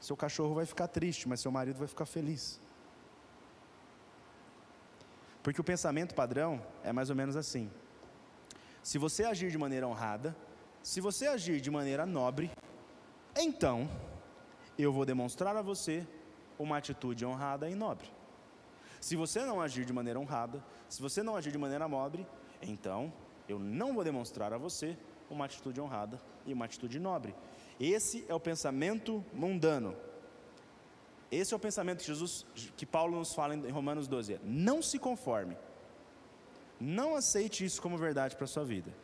[0.00, 2.60] Seu cachorro vai ficar triste, mas seu marido vai ficar feliz.
[5.42, 7.70] Porque o pensamento padrão é mais ou menos assim:
[8.82, 10.36] se você agir de maneira honrada,
[10.82, 12.50] se você agir de maneira nobre,
[13.36, 13.88] então
[14.76, 16.06] eu vou demonstrar a você
[16.58, 18.10] uma atitude honrada e nobre.
[19.02, 22.24] Se você não agir de maneira honrada, se você não agir de maneira nobre,
[22.62, 23.12] então
[23.48, 24.96] eu não vou demonstrar a você
[25.28, 27.34] uma atitude honrada e uma atitude nobre.
[27.80, 29.96] Esse é o pensamento mundano.
[31.32, 34.38] Esse é o pensamento que Jesus, que Paulo nos fala em Romanos 12.
[34.44, 35.56] Não se conforme.
[36.78, 38.94] Não aceite isso como verdade para a sua vida.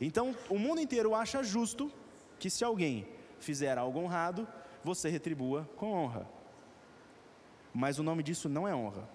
[0.00, 1.92] Então, o mundo inteiro acha justo
[2.38, 3.06] que se alguém
[3.40, 4.48] fizer algo honrado,
[4.82, 6.39] você retribua com honra.
[7.72, 9.08] Mas o nome disso não é honra.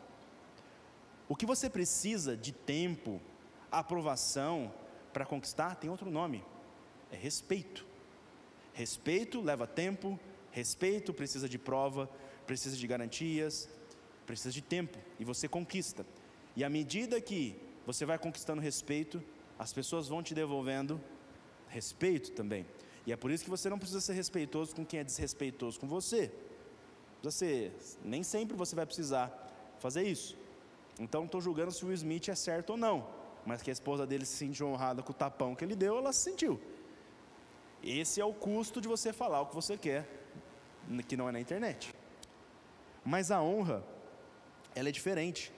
[1.28, 3.22] O que você precisa de tempo,
[3.72, 4.72] aprovação
[5.12, 6.44] para conquistar tem outro nome:
[7.12, 7.86] é respeito.
[8.74, 10.20] Respeito leva tempo,
[10.52, 12.10] respeito precisa de prova,
[12.46, 13.70] precisa de garantias,
[14.26, 16.06] precisa de tempo e você conquista.
[16.56, 19.24] E à medida que você vai conquistando respeito,
[19.58, 21.02] as pessoas vão te devolvendo
[21.68, 22.66] respeito também.
[23.06, 25.88] E é por isso que você não precisa ser respeitoso com quem é desrespeitoso com
[25.88, 26.32] você.
[28.04, 29.32] Nem sempre você vai precisar
[29.80, 30.38] fazer isso.
[31.00, 33.08] Então estou julgando se o Smith é certo ou não,
[33.46, 36.14] mas que a esposa dele se sentiu honrada com o tapão que ele deu, ela
[36.14, 36.60] se sentiu.
[37.84, 40.08] Esse é o custo de você falar o que você quer,
[41.08, 41.94] que não é na internet.
[43.04, 43.84] Mas a honra,
[44.74, 45.54] ela é diferente.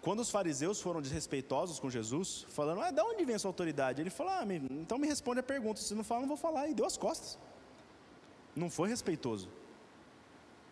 [0.00, 4.00] Quando os fariseus foram desrespeitosos com Jesus, falando, ah, de onde vem a sua autoridade?
[4.00, 6.74] Ele falou, ah, então me responde a pergunta, se não fala, não vou falar, e
[6.74, 7.38] deu as costas.
[8.56, 9.48] Não foi respeitoso.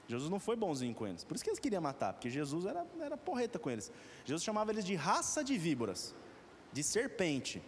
[0.09, 1.25] Jesus não foi bonzinho com eles.
[1.25, 3.90] Por isso que eles queriam matar, porque Jesus era, era porreta com eles.
[4.25, 6.14] Jesus chamava eles de raça de víboras,
[6.73, 7.62] de serpente.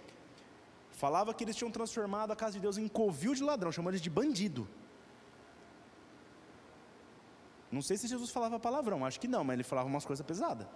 [0.93, 4.03] Falava que eles tinham transformado a casa de Deus em covil de ladrão, chamando eles
[4.03, 4.69] de bandido.
[7.71, 10.67] Não sei se Jesus falava palavrão, acho que não, mas ele falava umas coisas pesadas.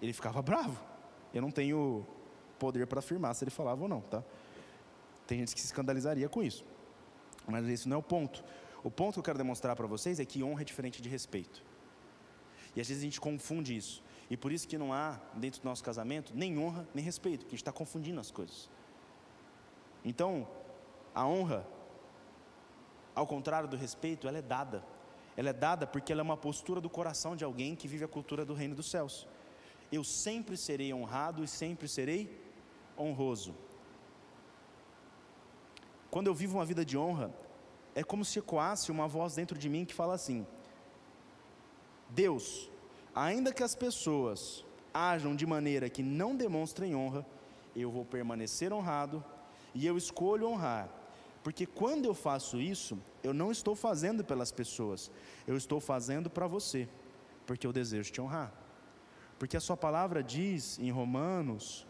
[0.00, 0.80] Ele ficava bravo.
[1.34, 2.06] Eu não tenho
[2.58, 4.22] poder para afirmar se ele falava ou não, tá?
[5.26, 6.64] Tem gente que se escandalizaria com isso.
[7.46, 8.42] Mas esse não é o ponto.
[8.82, 11.64] O ponto que eu quero demonstrar para vocês é que honra é diferente de respeito.
[12.76, 14.02] E às vezes a gente confunde isso.
[14.30, 17.54] E por isso que não há, dentro do nosso casamento, nem honra, nem respeito, porque
[17.54, 18.70] a gente está confundindo as coisas.
[20.04, 20.46] Então,
[21.14, 21.66] a honra,
[23.14, 24.84] ao contrário do respeito, ela é dada.
[25.36, 28.08] Ela é dada porque ela é uma postura do coração de alguém que vive a
[28.08, 29.26] cultura do reino dos céus.
[29.90, 32.40] Eu sempre serei honrado e sempre serei
[32.98, 33.54] honroso.
[36.10, 37.32] Quando eu vivo uma vida de honra,
[37.98, 40.46] é como se ecoasse uma voz dentro de mim que fala assim:
[42.10, 42.70] Deus,
[43.12, 47.26] ainda que as pessoas ajam de maneira que não demonstrem honra,
[47.74, 49.24] eu vou permanecer honrado
[49.74, 50.88] e eu escolho honrar,
[51.42, 55.10] porque quando eu faço isso, eu não estou fazendo pelas pessoas,
[55.44, 56.88] eu estou fazendo para você,
[57.46, 58.52] porque eu desejo te honrar.
[59.40, 61.84] Porque a sua palavra diz em Romanos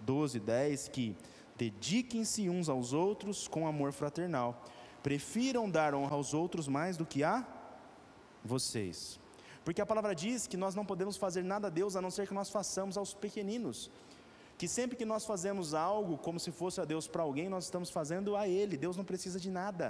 [0.00, 1.16] 12, 10 que
[1.56, 4.62] dediquem-se uns aos outros com amor fraternal,
[5.04, 7.46] prefiram dar honra aos outros mais do que a
[8.42, 9.20] vocês.
[9.62, 12.26] Porque a palavra diz que nós não podemos fazer nada a Deus a não ser
[12.26, 13.90] que nós façamos aos pequeninos.
[14.56, 17.90] Que sempre que nós fazemos algo como se fosse a Deus para alguém, nós estamos
[17.90, 18.78] fazendo a Ele.
[18.78, 19.86] Deus não precisa de nada.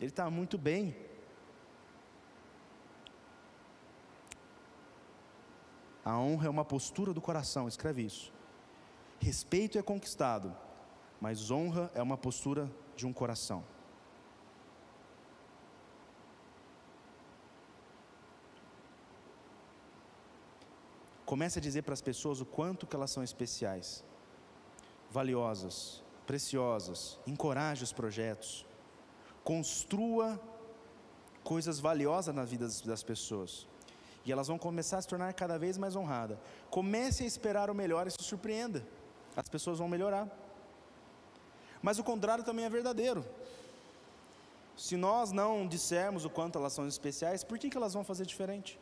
[0.00, 0.96] Ele está muito bem.
[6.04, 8.32] A honra é uma postura do coração, escreve isso.
[9.20, 10.52] Respeito é conquistado,
[11.20, 13.62] mas honra é uma postura de um coração.
[21.32, 24.04] Comece a dizer para as pessoas o quanto que elas são especiais,
[25.10, 27.18] valiosas, preciosas.
[27.26, 28.66] Encoraje os projetos.
[29.42, 30.38] Construa
[31.42, 33.66] coisas valiosas na vida das pessoas.
[34.26, 36.36] E elas vão começar a se tornar cada vez mais honradas.
[36.68, 38.86] Comece a esperar o melhor e se surpreenda.
[39.34, 40.28] As pessoas vão melhorar.
[41.80, 43.24] Mas o contrário também é verdadeiro.
[44.76, 48.26] Se nós não dissermos o quanto elas são especiais, por que, que elas vão fazer
[48.26, 48.78] diferente?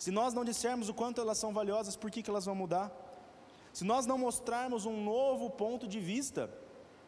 [0.00, 2.90] Se nós não dissermos o quanto elas são valiosas, por que, que elas vão mudar?
[3.70, 6.50] Se nós não mostrarmos um novo ponto de vista,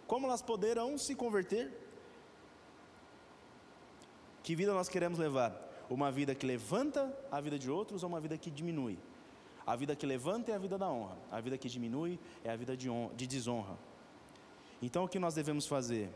[0.06, 1.72] como elas poderão se converter?
[4.42, 5.50] Que vida nós queremos levar?
[5.88, 8.98] Uma vida que levanta a vida de outros ou uma vida que diminui?
[9.66, 12.56] A vida que levanta é a vida da honra, a vida que diminui é a
[12.56, 13.78] vida de, honra, de desonra.
[14.82, 16.10] Então o que nós devemos fazer?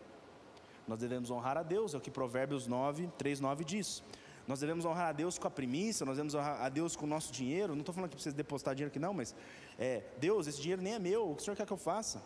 [0.87, 4.03] Nós devemos honrar a Deus, é o que Provérbios 9, 3, 9 diz.
[4.47, 7.09] Nós devemos honrar a Deus com a primícia, nós devemos honrar a Deus com o
[7.09, 7.75] nosso dinheiro.
[7.75, 9.35] Não estou falando que precisa depositar dinheiro aqui, não, mas
[9.79, 12.23] é, Deus, esse dinheiro nem é meu, o que o Senhor quer que eu faça?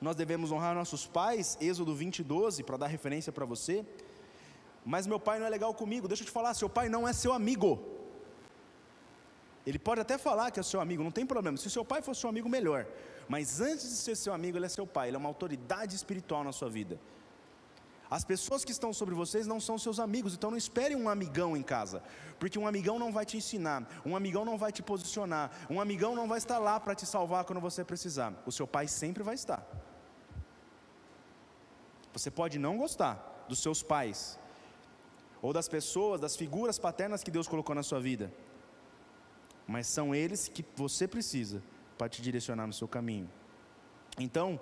[0.00, 3.84] Nós devemos honrar nossos pais, Êxodo 20, 12, para dar referência para você.
[4.84, 7.12] Mas meu pai não é legal comigo, deixa eu te falar, seu pai não é
[7.12, 7.80] seu amigo.
[9.66, 11.56] Ele pode até falar que é seu amigo, não tem problema.
[11.56, 12.86] Se seu pai fosse seu amigo, melhor.
[13.28, 16.44] Mas antes de ser seu amigo, ele é seu pai, ele é uma autoridade espiritual
[16.44, 16.98] na sua vida.
[18.10, 21.54] As pessoas que estão sobre vocês não são seus amigos, então não espere um amigão
[21.56, 22.02] em casa,
[22.38, 26.14] porque um amigão não vai te ensinar, um amigão não vai te posicionar, um amigão
[26.14, 28.32] não vai estar lá para te salvar quando você precisar.
[28.46, 29.62] O seu pai sempre vai estar.
[32.14, 34.38] Você pode não gostar dos seus pais,
[35.42, 38.32] ou das pessoas, das figuras paternas que Deus colocou na sua vida,
[39.66, 41.62] mas são eles que você precisa
[41.98, 43.30] para te direcionar no seu caminho.
[44.18, 44.58] Então,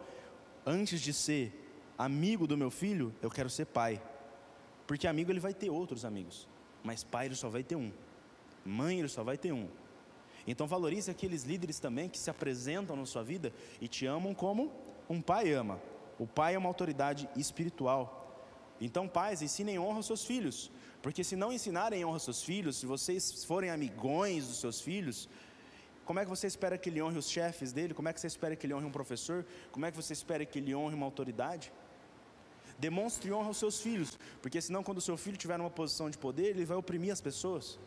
[0.66, 1.65] antes de ser
[1.98, 4.02] amigo do meu filho, eu quero ser pai.
[4.86, 6.48] Porque amigo ele vai ter outros amigos,
[6.82, 7.92] mas pai ele só vai ter um.
[8.64, 9.68] Mãe ele só vai ter um.
[10.46, 14.72] Então valorize aqueles líderes também que se apresentam na sua vida e te amam como
[15.08, 15.80] um pai ama.
[16.18, 18.22] O pai é uma autoridade espiritual.
[18.80, 22.76] Então, pais, ensinem honra aos seus filhos, porque se não ensinarem honra aos seus filhos,
[22.76, 25.28] se vocês forem amigões dos seus filhos,
[26.04, 27.94] como é que você espera que ele honre os chefes dele?
[27.94, 29.46] Como é que você espera que ele honre um professor?
[29.72, 31.72] Como é que você espera que ele honre uma autoridade?
[32.78, 36.18] Demonstre honra aos seus filhos, porque senão, quando o seu filho estiver numa posição de
[36.18, 37.78] poder, ele vai oprimir as pessoas.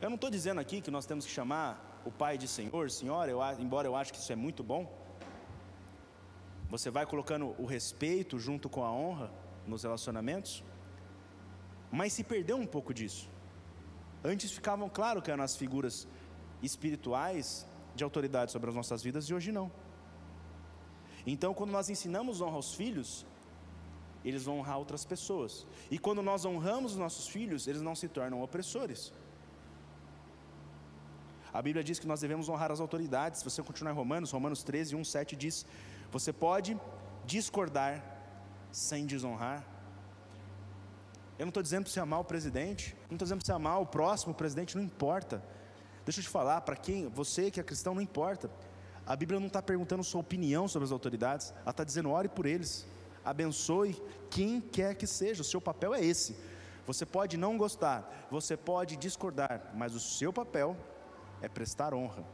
[0.00, 3.30] Eu não estou dizendo aqui que nós temos que chamar o pai de senhor, senhora,
[3.30, 4.82] eu, embora eu acho que isso é muito bom.
[6.68, 9.30] Você vai colocando o respeito junto com a honra
[9.66, 10.62] nos relacionamentos,
[11.90, 13.28] mas se perdeu um pouco disso.
[14.22, 16.06] Antes ficavam claro que eram as figuras
[16.62, 19.70] espirituais de autoridade sobre as nossas vidas e hoje não.
[21.26, 23.26] Então, quando nós ensinamos honra aos filhos,
[24.24, 25.66] eles vão honrar outras pessoas.
[25.90, 29.12] E quando nós honramos os nossos filhos, eles não se tornam opressores.
[31.52, 33.40] A Bíblia diz que nós devemos honrar as autoridades.
[33.40, 35.66] Se você continuar em Romanos, Romanos 13, 1, 7 diz:
[36.12, 36.78] Você pode
[37.24, 38.04] discordar
[38.70, 39.64] sem desonrar.
[41.38, 43.80] Eu não estou dizendo para você amar o presidente, não estou dizendo para você amar
[43.80, 45.42] o próximo presidente, não importa.
[46.04, 48.50] Deixa eu te falar, para quem, você que é cristão, não importa.
[49.06, 52.44] A Bíblia não está perguntando sua opinião sobre as autoridades, ela está dizendo: ore por
[52.44, 52.84] eles,
[53.24, 56.36] abençoe quem quer que seja, o seu papel é esse.
[56.84, 60.76] Você pode não gostar, você pode discordar, mas o seu papel
[61.40, 62.24] é prestar honra.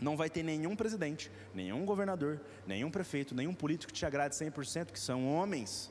[0.00, 4.92] Não vai ter nenhum presidente, nenhum governador, nenhum prefeito, nenhum político que te agrade 100%,
[4.92, 5.90] que são homens.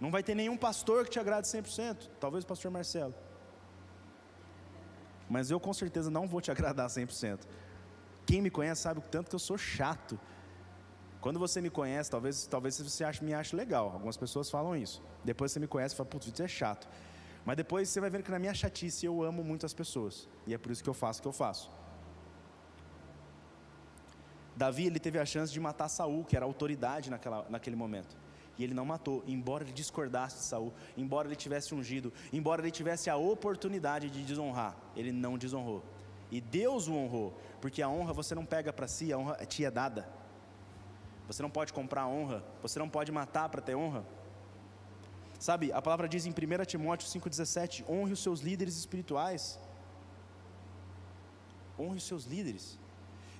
[0.00, 3.14] Não vai ter nenhum pastor que te agrade 100%, talvez o pastor Marcelo
[5.28, 7.40] mas eu com certeza não vou te agradar 100%.
[8.26, 10.18] Quem me conhece sabe o tanto que eu sou chato.
[11.20, 13.90] Quando você me conhece, talvez, talvez você ache, me ache legal.
[13.90, 15.02] Algumas pessoas falam isso.
[15.24, 16.88] Depois você me conhece e fala, putz, é chato.
[17.44, 20.28] Mas depois você vai ver que na minha chatice eu amo muito as pessoas.
[20.46, 21.70] E é por isso que eu faço o que eu faço.
[24.56, 28.23] Davi ele teve a chance de matar Saul, que era autoridade naquela, naquele momento
[28.58, 32.70] e ele não matou, embora ele discordasse de Saul, embora ele tivesse ungido, embora ele
[32.70, 35.82] tivesse a oportunidade de desonrar, ele não desonrou.
[36.30, 39.64] E Deus o honrou, porque a honra você não pega para si, a honra te
[39.64, 40.08] é dada.
[41.26, 44.04] Você não pode comprar honra, você não pode matar para ter honra.
[45.38, 49.58] Sabe, a palavra diz em 1 Timóteo 5,17: honre os seus líderes espirituais.
[51.78, 52.78] Honre os seus líderes,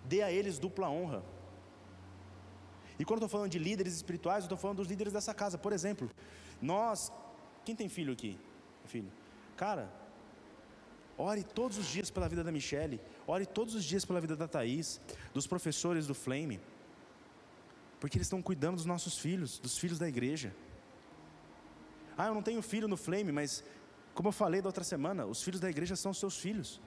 [0.04, 1.22] dê a eles dupla honra.
[2.98, 5.58] E quando eu estou falando de líderes espirituais, eu estou falando dos líderes dessa casa.
[5.58, 6.10] Por exemplo,
[6.60, 7.12] nós.
[7.64, 8.38] Quem tem filho aqui?
[8.84, 9.10] Filho.
[9.56, 9.90] Cara,
[11.16, 13.00] ore todos os dias pela vida da Michelle.
[13.26, 15.00] Ore todos os dias pela vida da Thaís,
[15.32, 16.60] dos professores do Flame.
[17.98, 20.54] Porque eles estão cuidando dos nossos filhos, dos filhos da igreja.
[22.16, 23.64] Ah, eu não tenho filho no Flame, mas
[24.14, 26.80] como eu falei da outra semana, os filhos da igreja são seus filhos.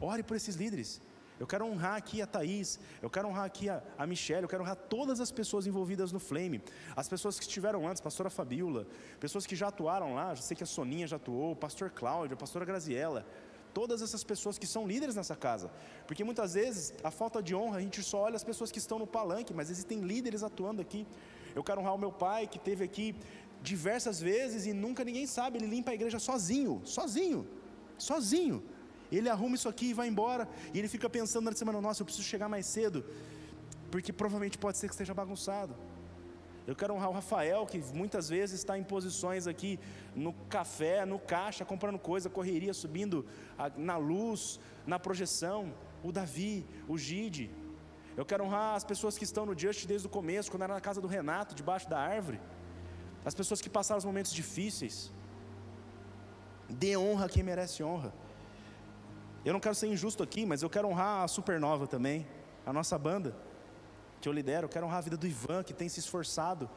[0.00, 1.00] Ore por esses líderes.
[1.38, 4.62] Eu quero honrar aqui a Thaís, eu quero honrar aqui a, a Michelle, eu quero
[4.62, 6.60] honrar todas as pessoas envolvidas no Flame,
[6.96, 8.86] as pessoas que estiveram antes, pastora Fabiola,
[9.20, 12.34] pessoas que já atuaram lá, já sei que a Soninha já atuou, o pastor Cláudio,
[12.34, 13.24] a pastora Graziella,
[13.72, 15.70] todas essas pessoas que são líderes nessa casa,
[16.06, 18.98] porque muitas vezes a falta de honra, a gente só olha as pessoas que estão
[18.98, 21.06] no palanque, mas existem líderes atuando aqui.
[21.54, 23.14] Eu quero honrar o meu pai que teve aqui
[23.62, 27.46] diversas vezes e nunca ninguém sabe, ele limpa a igreja sozinho, sozinho,
[27.96, 28.62] sozinho.
[29.10, 30.48] Ele arruma isso aqui e vai embora.
[30.72, 33.04] E ele fica pensando na semana: nossa, eu preciso chegar mais cedo,
[33.90, 35.74] porque provavelmente pode ser que esteja bagunçado.
[36.66, 39.80] Eu quero honrar o Rafael, que muitas vezes está em posições aqui
[40.14, 43.24] no café, no caixa, comprando coisa, correria, subindo
[43.74, 45.72] na luz, na projeção.
[46.04, 47.50] O Davi, o Gide.
[48.14, 50.80] Eu quero honrar as pessoas que estão no Just desde o começo, quando era na
[50.80, 52.38] casa do Renato, debaixo da árvore.
[53.24, 55.10] As pessoas que passaram os momentos difíceis.
[56.68, 58.12] Dê honra a quem merece honra.
[59.48, 62.26] Eu não quero ser injusto aqui, mas eu quero honrar a Supernova também,
[62.66, 63.34] a nossa banda,
[64.20, 64.66] que eu lidero.
[64.66, 66.68] Eu quero honrar a vida do Ivan, que tem se esforçado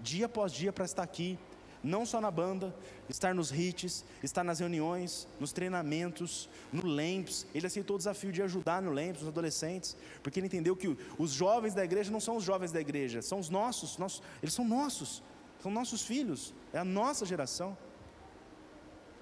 [0.00, 1.36] dia após dia para estar aqui,
[1.82, 2.72] não só na banda,
[3.08, 7.44] estar nos hits, estar nas reuniões, nos treinamentos, no LEMPS.
[7.52, 11.32] Ele aceitou o desafio de ajudar no LEMPS, os adolescentes, porque ele entendeu que os
[11.32, 14.64] jovens da igreja não são os jovens da igreja, são os nossos, nossos eles são
[14.64, 15.24] nossos,
[15.60, 17.76] são nossos filhos, é a nossa geração.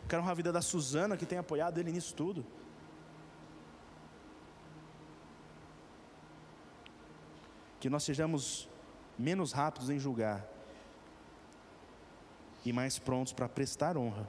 [0.07, 2.45] Quero honrar a vida da Suzana, que tem apoiado ele nisso tudo.
[7.81, 8.69] Que nós sejamos
[9.19, 10.47] menos rápidos em julgar
[12.65, 14.29] e mais prontos para prestar honra.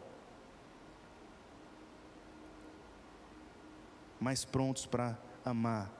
[4.19, 5.91] Mais prontos para amar.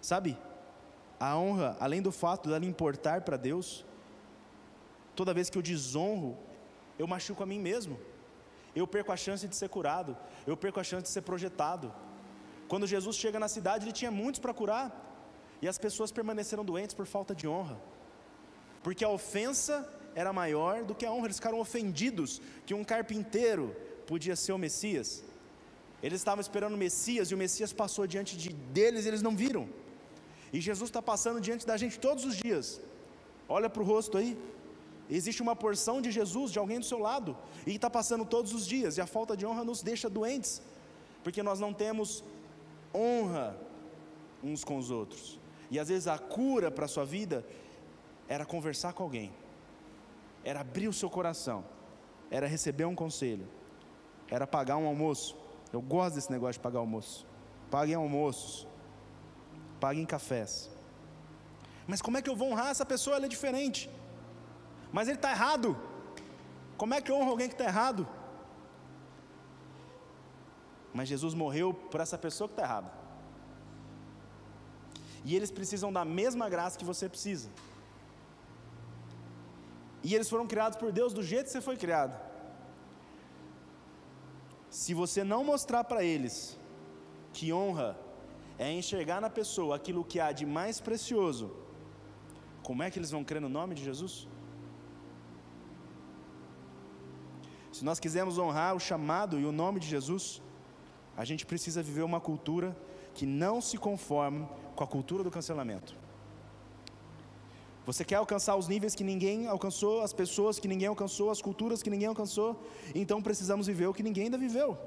[0.00, 0.38] Sabe,
[1.18, 3.84] a honra, além do fato dela importar para Deus,
[5.14, 6.36] toda vez que eu desonro,
[6.98, 7.98] eu machuco a mim mesmo.
[8.74, 10.16] Eu perco a chance de ser curado,
[10.46, 11.92] eu perco a chance de ser projetado.
[12.68, 15.11] Quando Jesus chega na cidade, ele tinha muitos para curar,
[15.62, 17.80] e as pessoas permaneceram doentes por falta de honra,
[18.82, 21.26] porque a ofensa era maior do que a honra.
[21.28, 23.74] Eles ficaram ofendidos que um carpinteiro
[24.06, 25.22] podia ser o Messias.
[26.02, 29.36] Eles estavam esperando o Messias e o Messias passou diante de, deles e eles não
[29.36, 29.68] viram.
[30.52, 32.80] E Jesus está passando diante da gente todos os dias.
[33.48, 34.36] Olha para o rosto aí.
[35.08, 37.36] Existe uma porção de Jesus, de alguém do seu lado,
[37.66, 40.62] e está passando todos os dias, e a falta de honra nos deixa doentes,
[41.22, 42.24] porque nós não temos
[42.94, 43.56] honra
[44.42, 45.41] uns com os outros.
[45.72, 47.42] E às vezes a cura para a sua vida
[48.28, 49.32] era conversar com alguém,
[50.44, 51.64] era abrir o seu coração,
[52.30, 53.48] era receber um conselho,
[54.28, 55.34] era pagar um almoço.
[55.72, 57.26] Eu gosto desse negócio de pagar almoço.
[57.70, 58.68] Paguem almoços,
[59.80, 60.70] paguem cafés.
[61.86, 63.16] Mas como é que eu vou honrar essa pessoa?
[63.16, 63.88] Ela é diferente.
[64.92, 65.74] Mas ele está errado.
[66.76, 68.06] Como é que eu honro alguém que está errado?
[70.92, 73.01] Mas Jesus morreu por essa pessoa que está errada.
[75.24, 77.48] E eles precisam da mesma graça que você precisa.
[80.02, 82.14] E eles foram criados por Deus do jeito que você foi criado.
[84.68, 86.58] Se você não mostrar para eles
[87.32, 87.90] que honra
[88.58, 91.46] é enxergar na pessoa aquilo que há de mais precioso,
[92.62, 94.14] como é que eles vão crer no nome de Jesus?
[97.72, 100.42] Se nós quisermos honrar o chamado e o nome de Jesus,
[101.16, 102.76] a gente precisa viver uma cultura
[103.14, 105.94] que não se conforme com a cultura do cancelamento.
[107.84, 111.82] Você quer alcançar os níveis que ninguém alcançou, as pessoas que ninguém alcançou, as culturas
[111.82, 112.56] que ninguém alcançou,
[112.94, 114.78] então precisamos viver o que ninguém ainda viveu.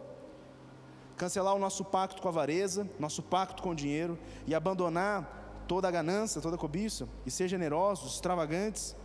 [1.17, 4.17] Cancelar o nosso pacto com a avareza, nosso pacto com o dinheiro
[4.47, 8.95] e abandonar toda a ganância, toda a cobiça e ser generosos, extravagantes.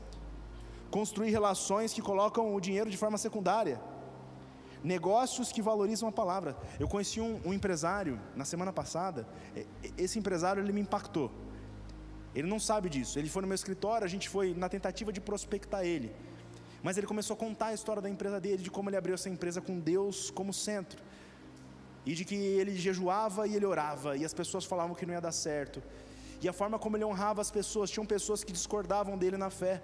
[0.90, 3.80] Construir relações que colocam o dinheiro de forma secundária.
[4.82, 6.56] Negócios que valorizam a palavra.
[6.78, 9.26] Eu conheci um, um empresário na semana passada.
[9.96, 11.30] Esse empresário ele me impactou
[12.34, 13.18] ele não sabe disso.
[13.18, 16.14] Ele foi no meu escritório, a gente foi na tentativa de prospectar ele.
[16.82, 19.28] Mas ele começou a contar a história da empresa dele, de como ele abriu essa
[19.28, 21.02] empresa com Deus como centro.
[22.06, 25.20] E de que ele jejuava e ele orava, e as pessoas falavam que não ia
[25.20, 25.82] dar certo.
[26.40, 29.82] E a forma como ele honrava as pessoas, tinham pessoas que discordavam dele na fé.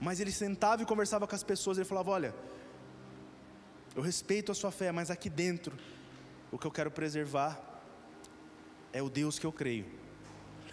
[0.00, 2.34] Mas ele sentava e conversava com as pessoas, ele falava: Olha,
[4.00, 5.76] eu respeito a sua fé, mas aqui dentro,
[6.50, 7.60] o que eu quero preservar
[8.94, 9.84] é o Deus que eu creio.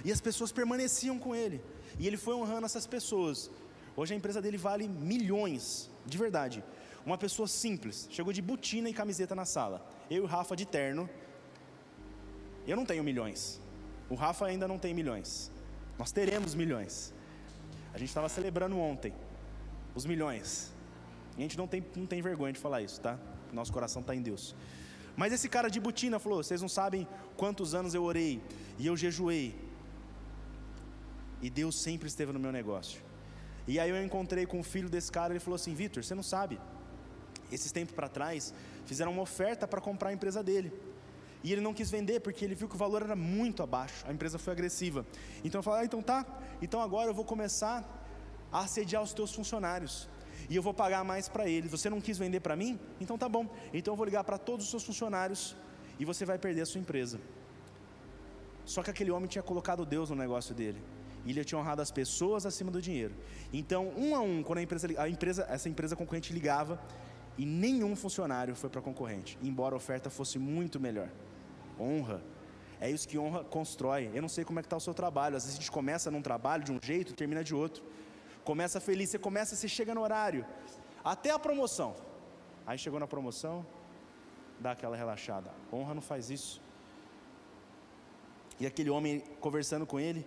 [0.05, 1.61] E as pessoas permaneciam com ele.
[1.99, 3.51] E ele foi honrando essas pessoas.
[3.97, 6.63] Hoje a empresa dele vale milhões, de verdade.
[7.05, 9.85] Uma pessoa simples, chegou de botina e camiseta na sala.
[10.09, 11.09] Eu e o Rafa de terno.
[12.65, 13.59] Eu não tenho milhões.
[14.09, 15.51] O Rafa ainda não tem milhões.
[15.99, 17.13] Nós teremos milhões.
[17.93, 19.13] A gente estava celebrando ontem
[19.93, 20.76] os milhões.
[21.37, 23.17] A gente não tem, não tem vergonha de falar isso, tá?
[23.53, 24.55] Nosso coração está em Deus.
[25.15, 28.41] Mas esse cara de botina falou: vocês não sabem quantos anos eu orei
[28.77, 29.55] e eu jejuei
[31.41, 33.01] e Deus sempre esteve no meu negócio.
[33.67, 36.23] E aí eu encontrei com o filho desse cara, ele falou assim: Vitor, você não
[36.23, 36.59] sabe,
[37.51, 38.53] esses tempos para trás,
[38.85, 40.71] fizeram uma oferta para comprar a empresa dele.
[41.43, 44.11] E ele não quis vender porque ele viu que o valor era muito abaixo, a
[44.11, 45.05] empresa foi agressiva.
[45.43, 46.25] Então eu falei: ah, então tá,
[46.61, 47.85] então agora eu vou começar
[48.51, 50.09] a assediar os teus funcionários.
[50.49, 51.71] E eu vou pagar mais para eles.
[51.71, 52.79] Você não quis vender para mim?
[52.99, 53.47] Então tá bom.
[53.73, 55.55] Então eu vou ligar para todos os seus funcionários
[55.99, 57.19] e você vai perder a sua empresa.
[58.65, 60.81] Só que aquele homem tinha colocado Deus no negócio dele.
[61.25, 63.13] E ele tinha honrado as pessoas acima do dinheiro.
[63.51, 66.79] Então, um a um, quando a empresa, a empresa essa empresa concorrente ligava,
[67.37, 71.09] e nenhum funcionário foi para a concorrente, embora a oferta fosse muito melhor.
[71.79, 72.21] Honra
[72.79, 74.09] É isso que honra constrói.
[74.13, 75.35] Eu não sei como é que está o seu trabalho.
[75.35, 77.83] Às vezes a gente começa num trabalho de um jeito e termina de outro.
[78.49, 80.45] Começa feliz, você começa, você chega no horário.
[81.03, 81.93] Até a promoção.
[82.65, 83.65] Aí chegou na promoção,
[84.57, 85.51] dá aquela relaxada.
[85.71, 86.61] Honra não faz isso.
[88.57, 90.25] E aquele homem conversando com ele,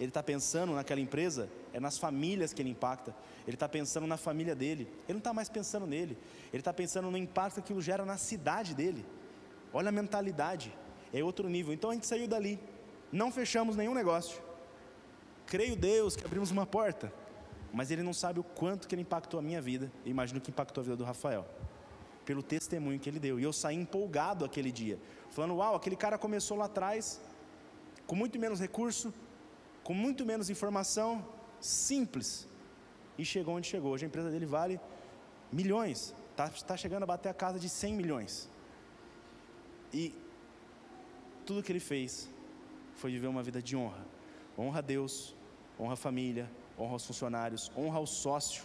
[0.00, 3.14] ele está pensando naquela empresa, é nas famílias que ele impacta.
[3.46, 4.88] Ele está pensando na família dele.
[5.04, 6.18] Ele não está mais pensando nele.
[6.52, 9.06] Ele está pensando no impacto que aquilo gera na cidade dele.
[9.72, 10.76] Olha a mentalidade.
[11.12, 11.72] É outro nível.
[11.72, 12.58] Então a gente saiu dali.
[13.12, 14.42] Não fechamos nenhum negócio.
[15.46, 17.12] Creio Deus que abrimos uma porta.
[17.72, 19.90] Mas ele não sabe o quanto que ele impactou a minha vida.
[20.04, 21.46] E imagino que impactou a vida do Rafael.
[22.24, 23.38] Pelo testemunho que ele deu.
[23.38, 24.98] E eu saí empolgado aquele dia.
[25.30, 27.20] Falando, uau, aquele cara começou lá atrás.
[28.06, 29.12] Com muito menos recurso
[29.84, 31.22] com muito menos informação,
[31.60, 32.48] simples,
[33.18, 33.92] e chegou onde chegou.
[33.92, 34.80] Hoje a empresa dele vale
[35.52, 38.48] milhões, está tá chegando a bater a casa de 100 milhões.
[39.92, 40.14] E
[41.44, 42.28] tudo que ele fez
[42.96, 44.04] foi viver uma vida de honra.
[44.56, 45.34] Honra a Deus,
[45.78, 48.64] honra a família, honra aos funcionários, honra ao sócio.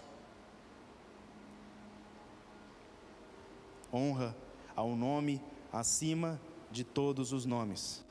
[3.92, 4.36] Honra
[4.76, 5.42] ao nome
[5.74, 6.40] acima
[6.72, 8.06] de todos os nomes.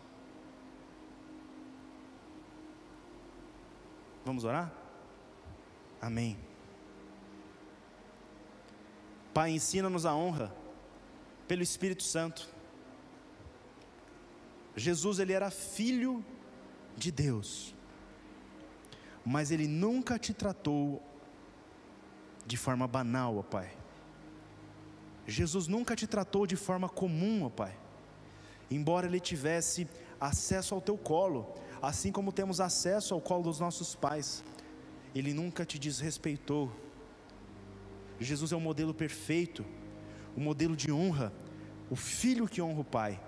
[4.24, 4.72] Vamos orar?
[6.00, 6.36] Amém.
[9.32, 10.52] Pai, ensina-nos a honra
[11.46, 12.48] pelo Espírito Santo.
[14.76, 16.24] Jesus, ele era filho
[17.10, 17.74] Deus,
[19.24, 21.02] mas ele nunca te tratou
[22.46, 23.70] de forma banal, ó Pai.
[25.26, 27.76] Jesus nunca te tratou de forma comum, ó Pai.
[28.70, 29.86] Embora ele tivesse
[30.20, 34.42] acesso ao teu colo, assim como temos acesso ao colo dos nossos pais.
[35.14, 36.72] Ele nunca te desrespeitou.
[38.20, 39.64] Jesus é o modelo perfeito,
[40.36, 41.32] o modelo de honra,
[41.90, 43.20] o filho que honra o Pai.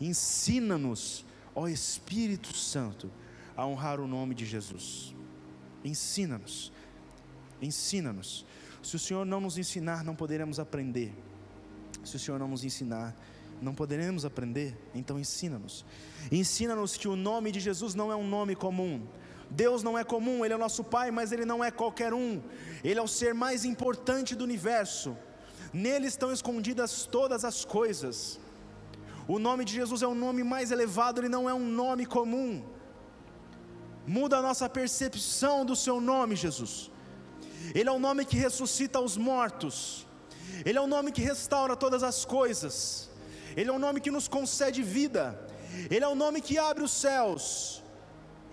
[0.00, 1.24] Ensina-nos,
[1.58, 3.10] ó Espírito Santo,
[3.56, 5.12] a honrar o nome de Jesus.
[5.84, 6.72] Ensina-nos,
[7.60, 8.46] ensina-nos.
[8.80, 11.12] Se o Senhor não nos ensinar, não poderemos aprender.
[12.04, 13.12] Se o Senhor não nos ensinar,
[13.60, 15.84] não poderemos aprender, então ensina-nos.
[16.30, 19.04] Ensina-nos que o nome de Jesus não é um nome comum.
[19.50, 22.40] Deus não é comum, Ele é o nosso Pai, mas Ele não é qualquer um.
[22.84, 25.16] Ele é o ser mais importante do universo.
[25.72, 28.38] Nele estão escondidas todas as coisas.
[29.34, 32.64] O nome de Jesus é o nome mais elevado, ele não é um nome comum.
[34.06, 36.90] Muda a nossa percepção do seu nome, Jesus.
[37.74, 40.06] Ele é o nome que ressuscita os mortos.
[40.64, 43.10] Ele é o nome que restaura todas as coisas.
[43.58, 45.38] Ele é o nome que nos concede vida,
[45.90, 47.82] Ele é o nome que abre os céus,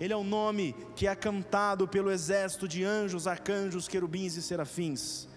[0.00, 5.28] Ele é o nome que é cantado pelo exército de anjos, arcanjos, querubins e serafins.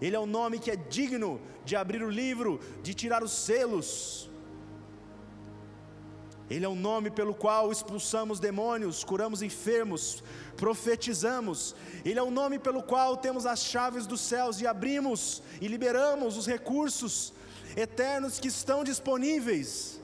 [0.00, 4.27] Ele é o nome que é digno de abrir o livro, de tirar os selos.
[6.50, 10.22] Ele é o nome pelo qual expulsamos demônios, curamos enfermos,
[10.56, 11.74] profetizamos.
[12.04, 16.38] Ele é o nome pelo qual temos as chaves dos céus e abrimos e liberamos
[16.38, 17.34] os recursos
[17.76, 20.00] eternos que estão disponíveis.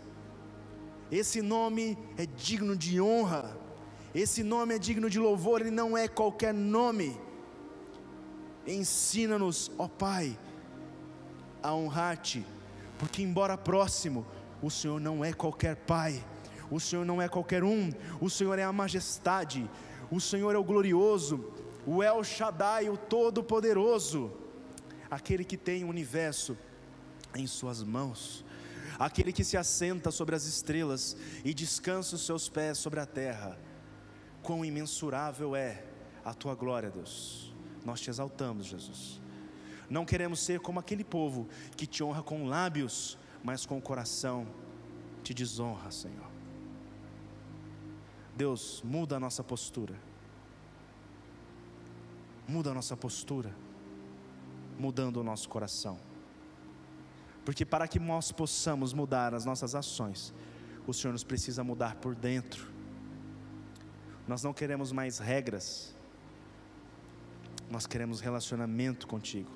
[1.10, 3.56] Esse nome é digno de honra,
[4.14, 7.18] esse nome é digno de louvor, ele não é qualquer nome.
[8.66, 10.38] Ensina-nos, ó Pai,
[11.62, 12.44] a honrar-te,
[12.98, 14.26] porque, embora próximo,
[14.62, 16.24] o Senhor não é qualquer Pai,
[16.70, 17.90] o Senhor não é qualquer um,
[18.20, 19.68] o Senhor é a majestade,
[20.10, 21.52] o Senhor é o glorioso,
[21.86, 24.32] o El Shaddai, o Todo-Poderoso,
[25.10, 26.56] aquele que tem o universo
[27.34, 28.44] em Suas mãos.
[28.98, 33.58] Aquele que se assenta sobre as estrelas e descansa os seus pés sobre a terra.
[34.40, 35.84] Quão imensurável é
[36.24, 37.52] a tua glória, Deus.
[37.84, 39.20] Nós te exaltamos, Jesus.
[39.90, 44.46] Não queremos ser como aquele povo que te honra com lábios, mas com o coração
[45.22, 46.33] te desonra, Senhor.
[48.36, 49.94] Deus, muda a nossa postura.
[52.46, 53.54] Muda a nossa postura,
[54.78, 55.98] mudando o nosso coração.
[57.44, 60.34] Porque para que nós possamos mudar as nossas ações,
[60.86, 62.70] o Senhor nos precisa mudar por dentro.
[64.26, 65.94] Nós não queremos mais regras,
[67.70, 69.50] nós queremos relacionamento contigo.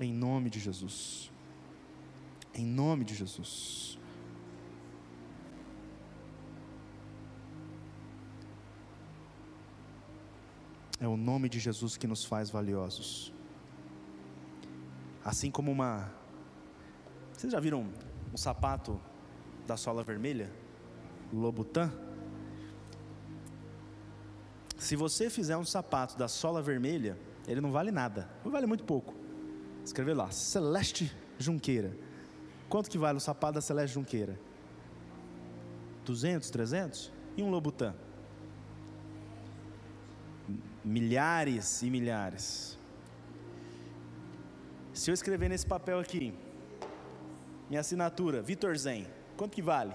[0.00, 1.30] Em nome de Jesus.
[2.54, 3.98] Em nome de Jesus.
[11.02, 13.32] É o nome de Jesus que nos faz valiosos.
[15.24, 16.08] Assim como uma.
[17.32, 17.88] Vocês já viram
[18.32, 19.00] um sapato
[19.66, 20.48] da sola vermelha?
[21.32, 21.92] Lobutan?
[24.78, 28.84] Se você fizer um sapato da sola vermelha, ele não vale nada, não vale muito
[28.84, 29.12] pouco.
[29.84, 31.98] Escrever lá, Celeste Junqueira.
[32.68, 34.38] Quanto que vale o sapato da Celeste Junqueira?
[36.04, 37.12] 200, 300?
[37.36, 37.92] E um Lobutã?
[40.84, 42.78] Milhares e milhares.
[44.92, 46.34] Se eu escrever nesse papel aqui,
[47.68, 49.06] minha assinatura, Vitor Zen,
[49.36, 49.94] quanto que vale?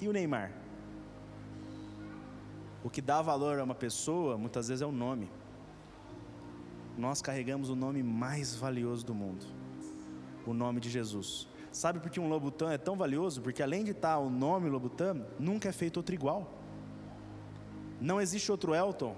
[0.00, 0.52] E o Neymar?
[2.82, 5.30] O que dá valor a uma pessoa, muitas vezes, é o nome.
[6.96, 9.46] Nós carregamos o nome mais valioso do mundo,
[10.46, 11.46] o nome de Jesus.
[11.70, 13.40] Sabe por que um Lobutan é tão valioso?
[13.40, 16.57] Porque além de estar o nome Lobutan, nunca é feito outro igual.
[18.00, 19.16] Não existe outro Elton,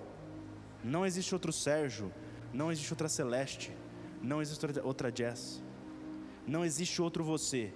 [0.83, 2.13] não existe outro Sérgio,
[2.53, 3.73] não existe outra Celeste,
[4.23, 5.63] não existe outra Jess,
[6.47, 7.73] não existe outro você.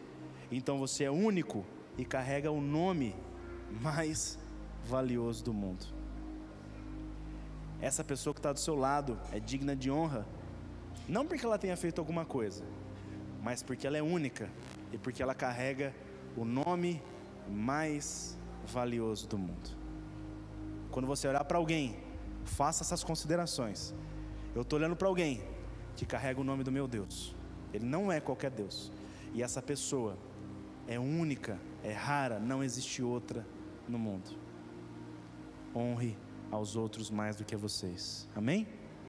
[0.51, 1.65] Então você é único
[1.99, 3.15] e carrega o nome
[3.83, 4.39] mais
[4.85, 5.87] valioso do mundo.
[7.81, 10.27] Essa pessoa que está do seu lado é digna de honra,
[11.07, 12.65] não porque ela tenha feito alguma coisa,
[13.43, 14.51] mas porque ela é única
[14.91, 15.95] e porque ela carrega
[16.35, 17.03] o nome
[17.49, 19.84] mais valioso do mundo.
[20.95, 21.97] Quando você olhar para alguém,
[22.45, 23.93] faça essas considerações.
[24.55, 25.43] Eu estou olhando para alguém
[25.97, 27.35] que carrega o nome do meu Deus.
[27.73, 28.93] Ele não é qualquer Deus.
[29.33, 30.17] E essa pessoa
[30.87, 33.45] é única, é rara, não existe outra
[33.89, 34.39] no mundo.
[35.75, 36.17] Honre
[36.49, 38.29] aos outros mais do que a vocês.
[38.33, 38.69] Amém?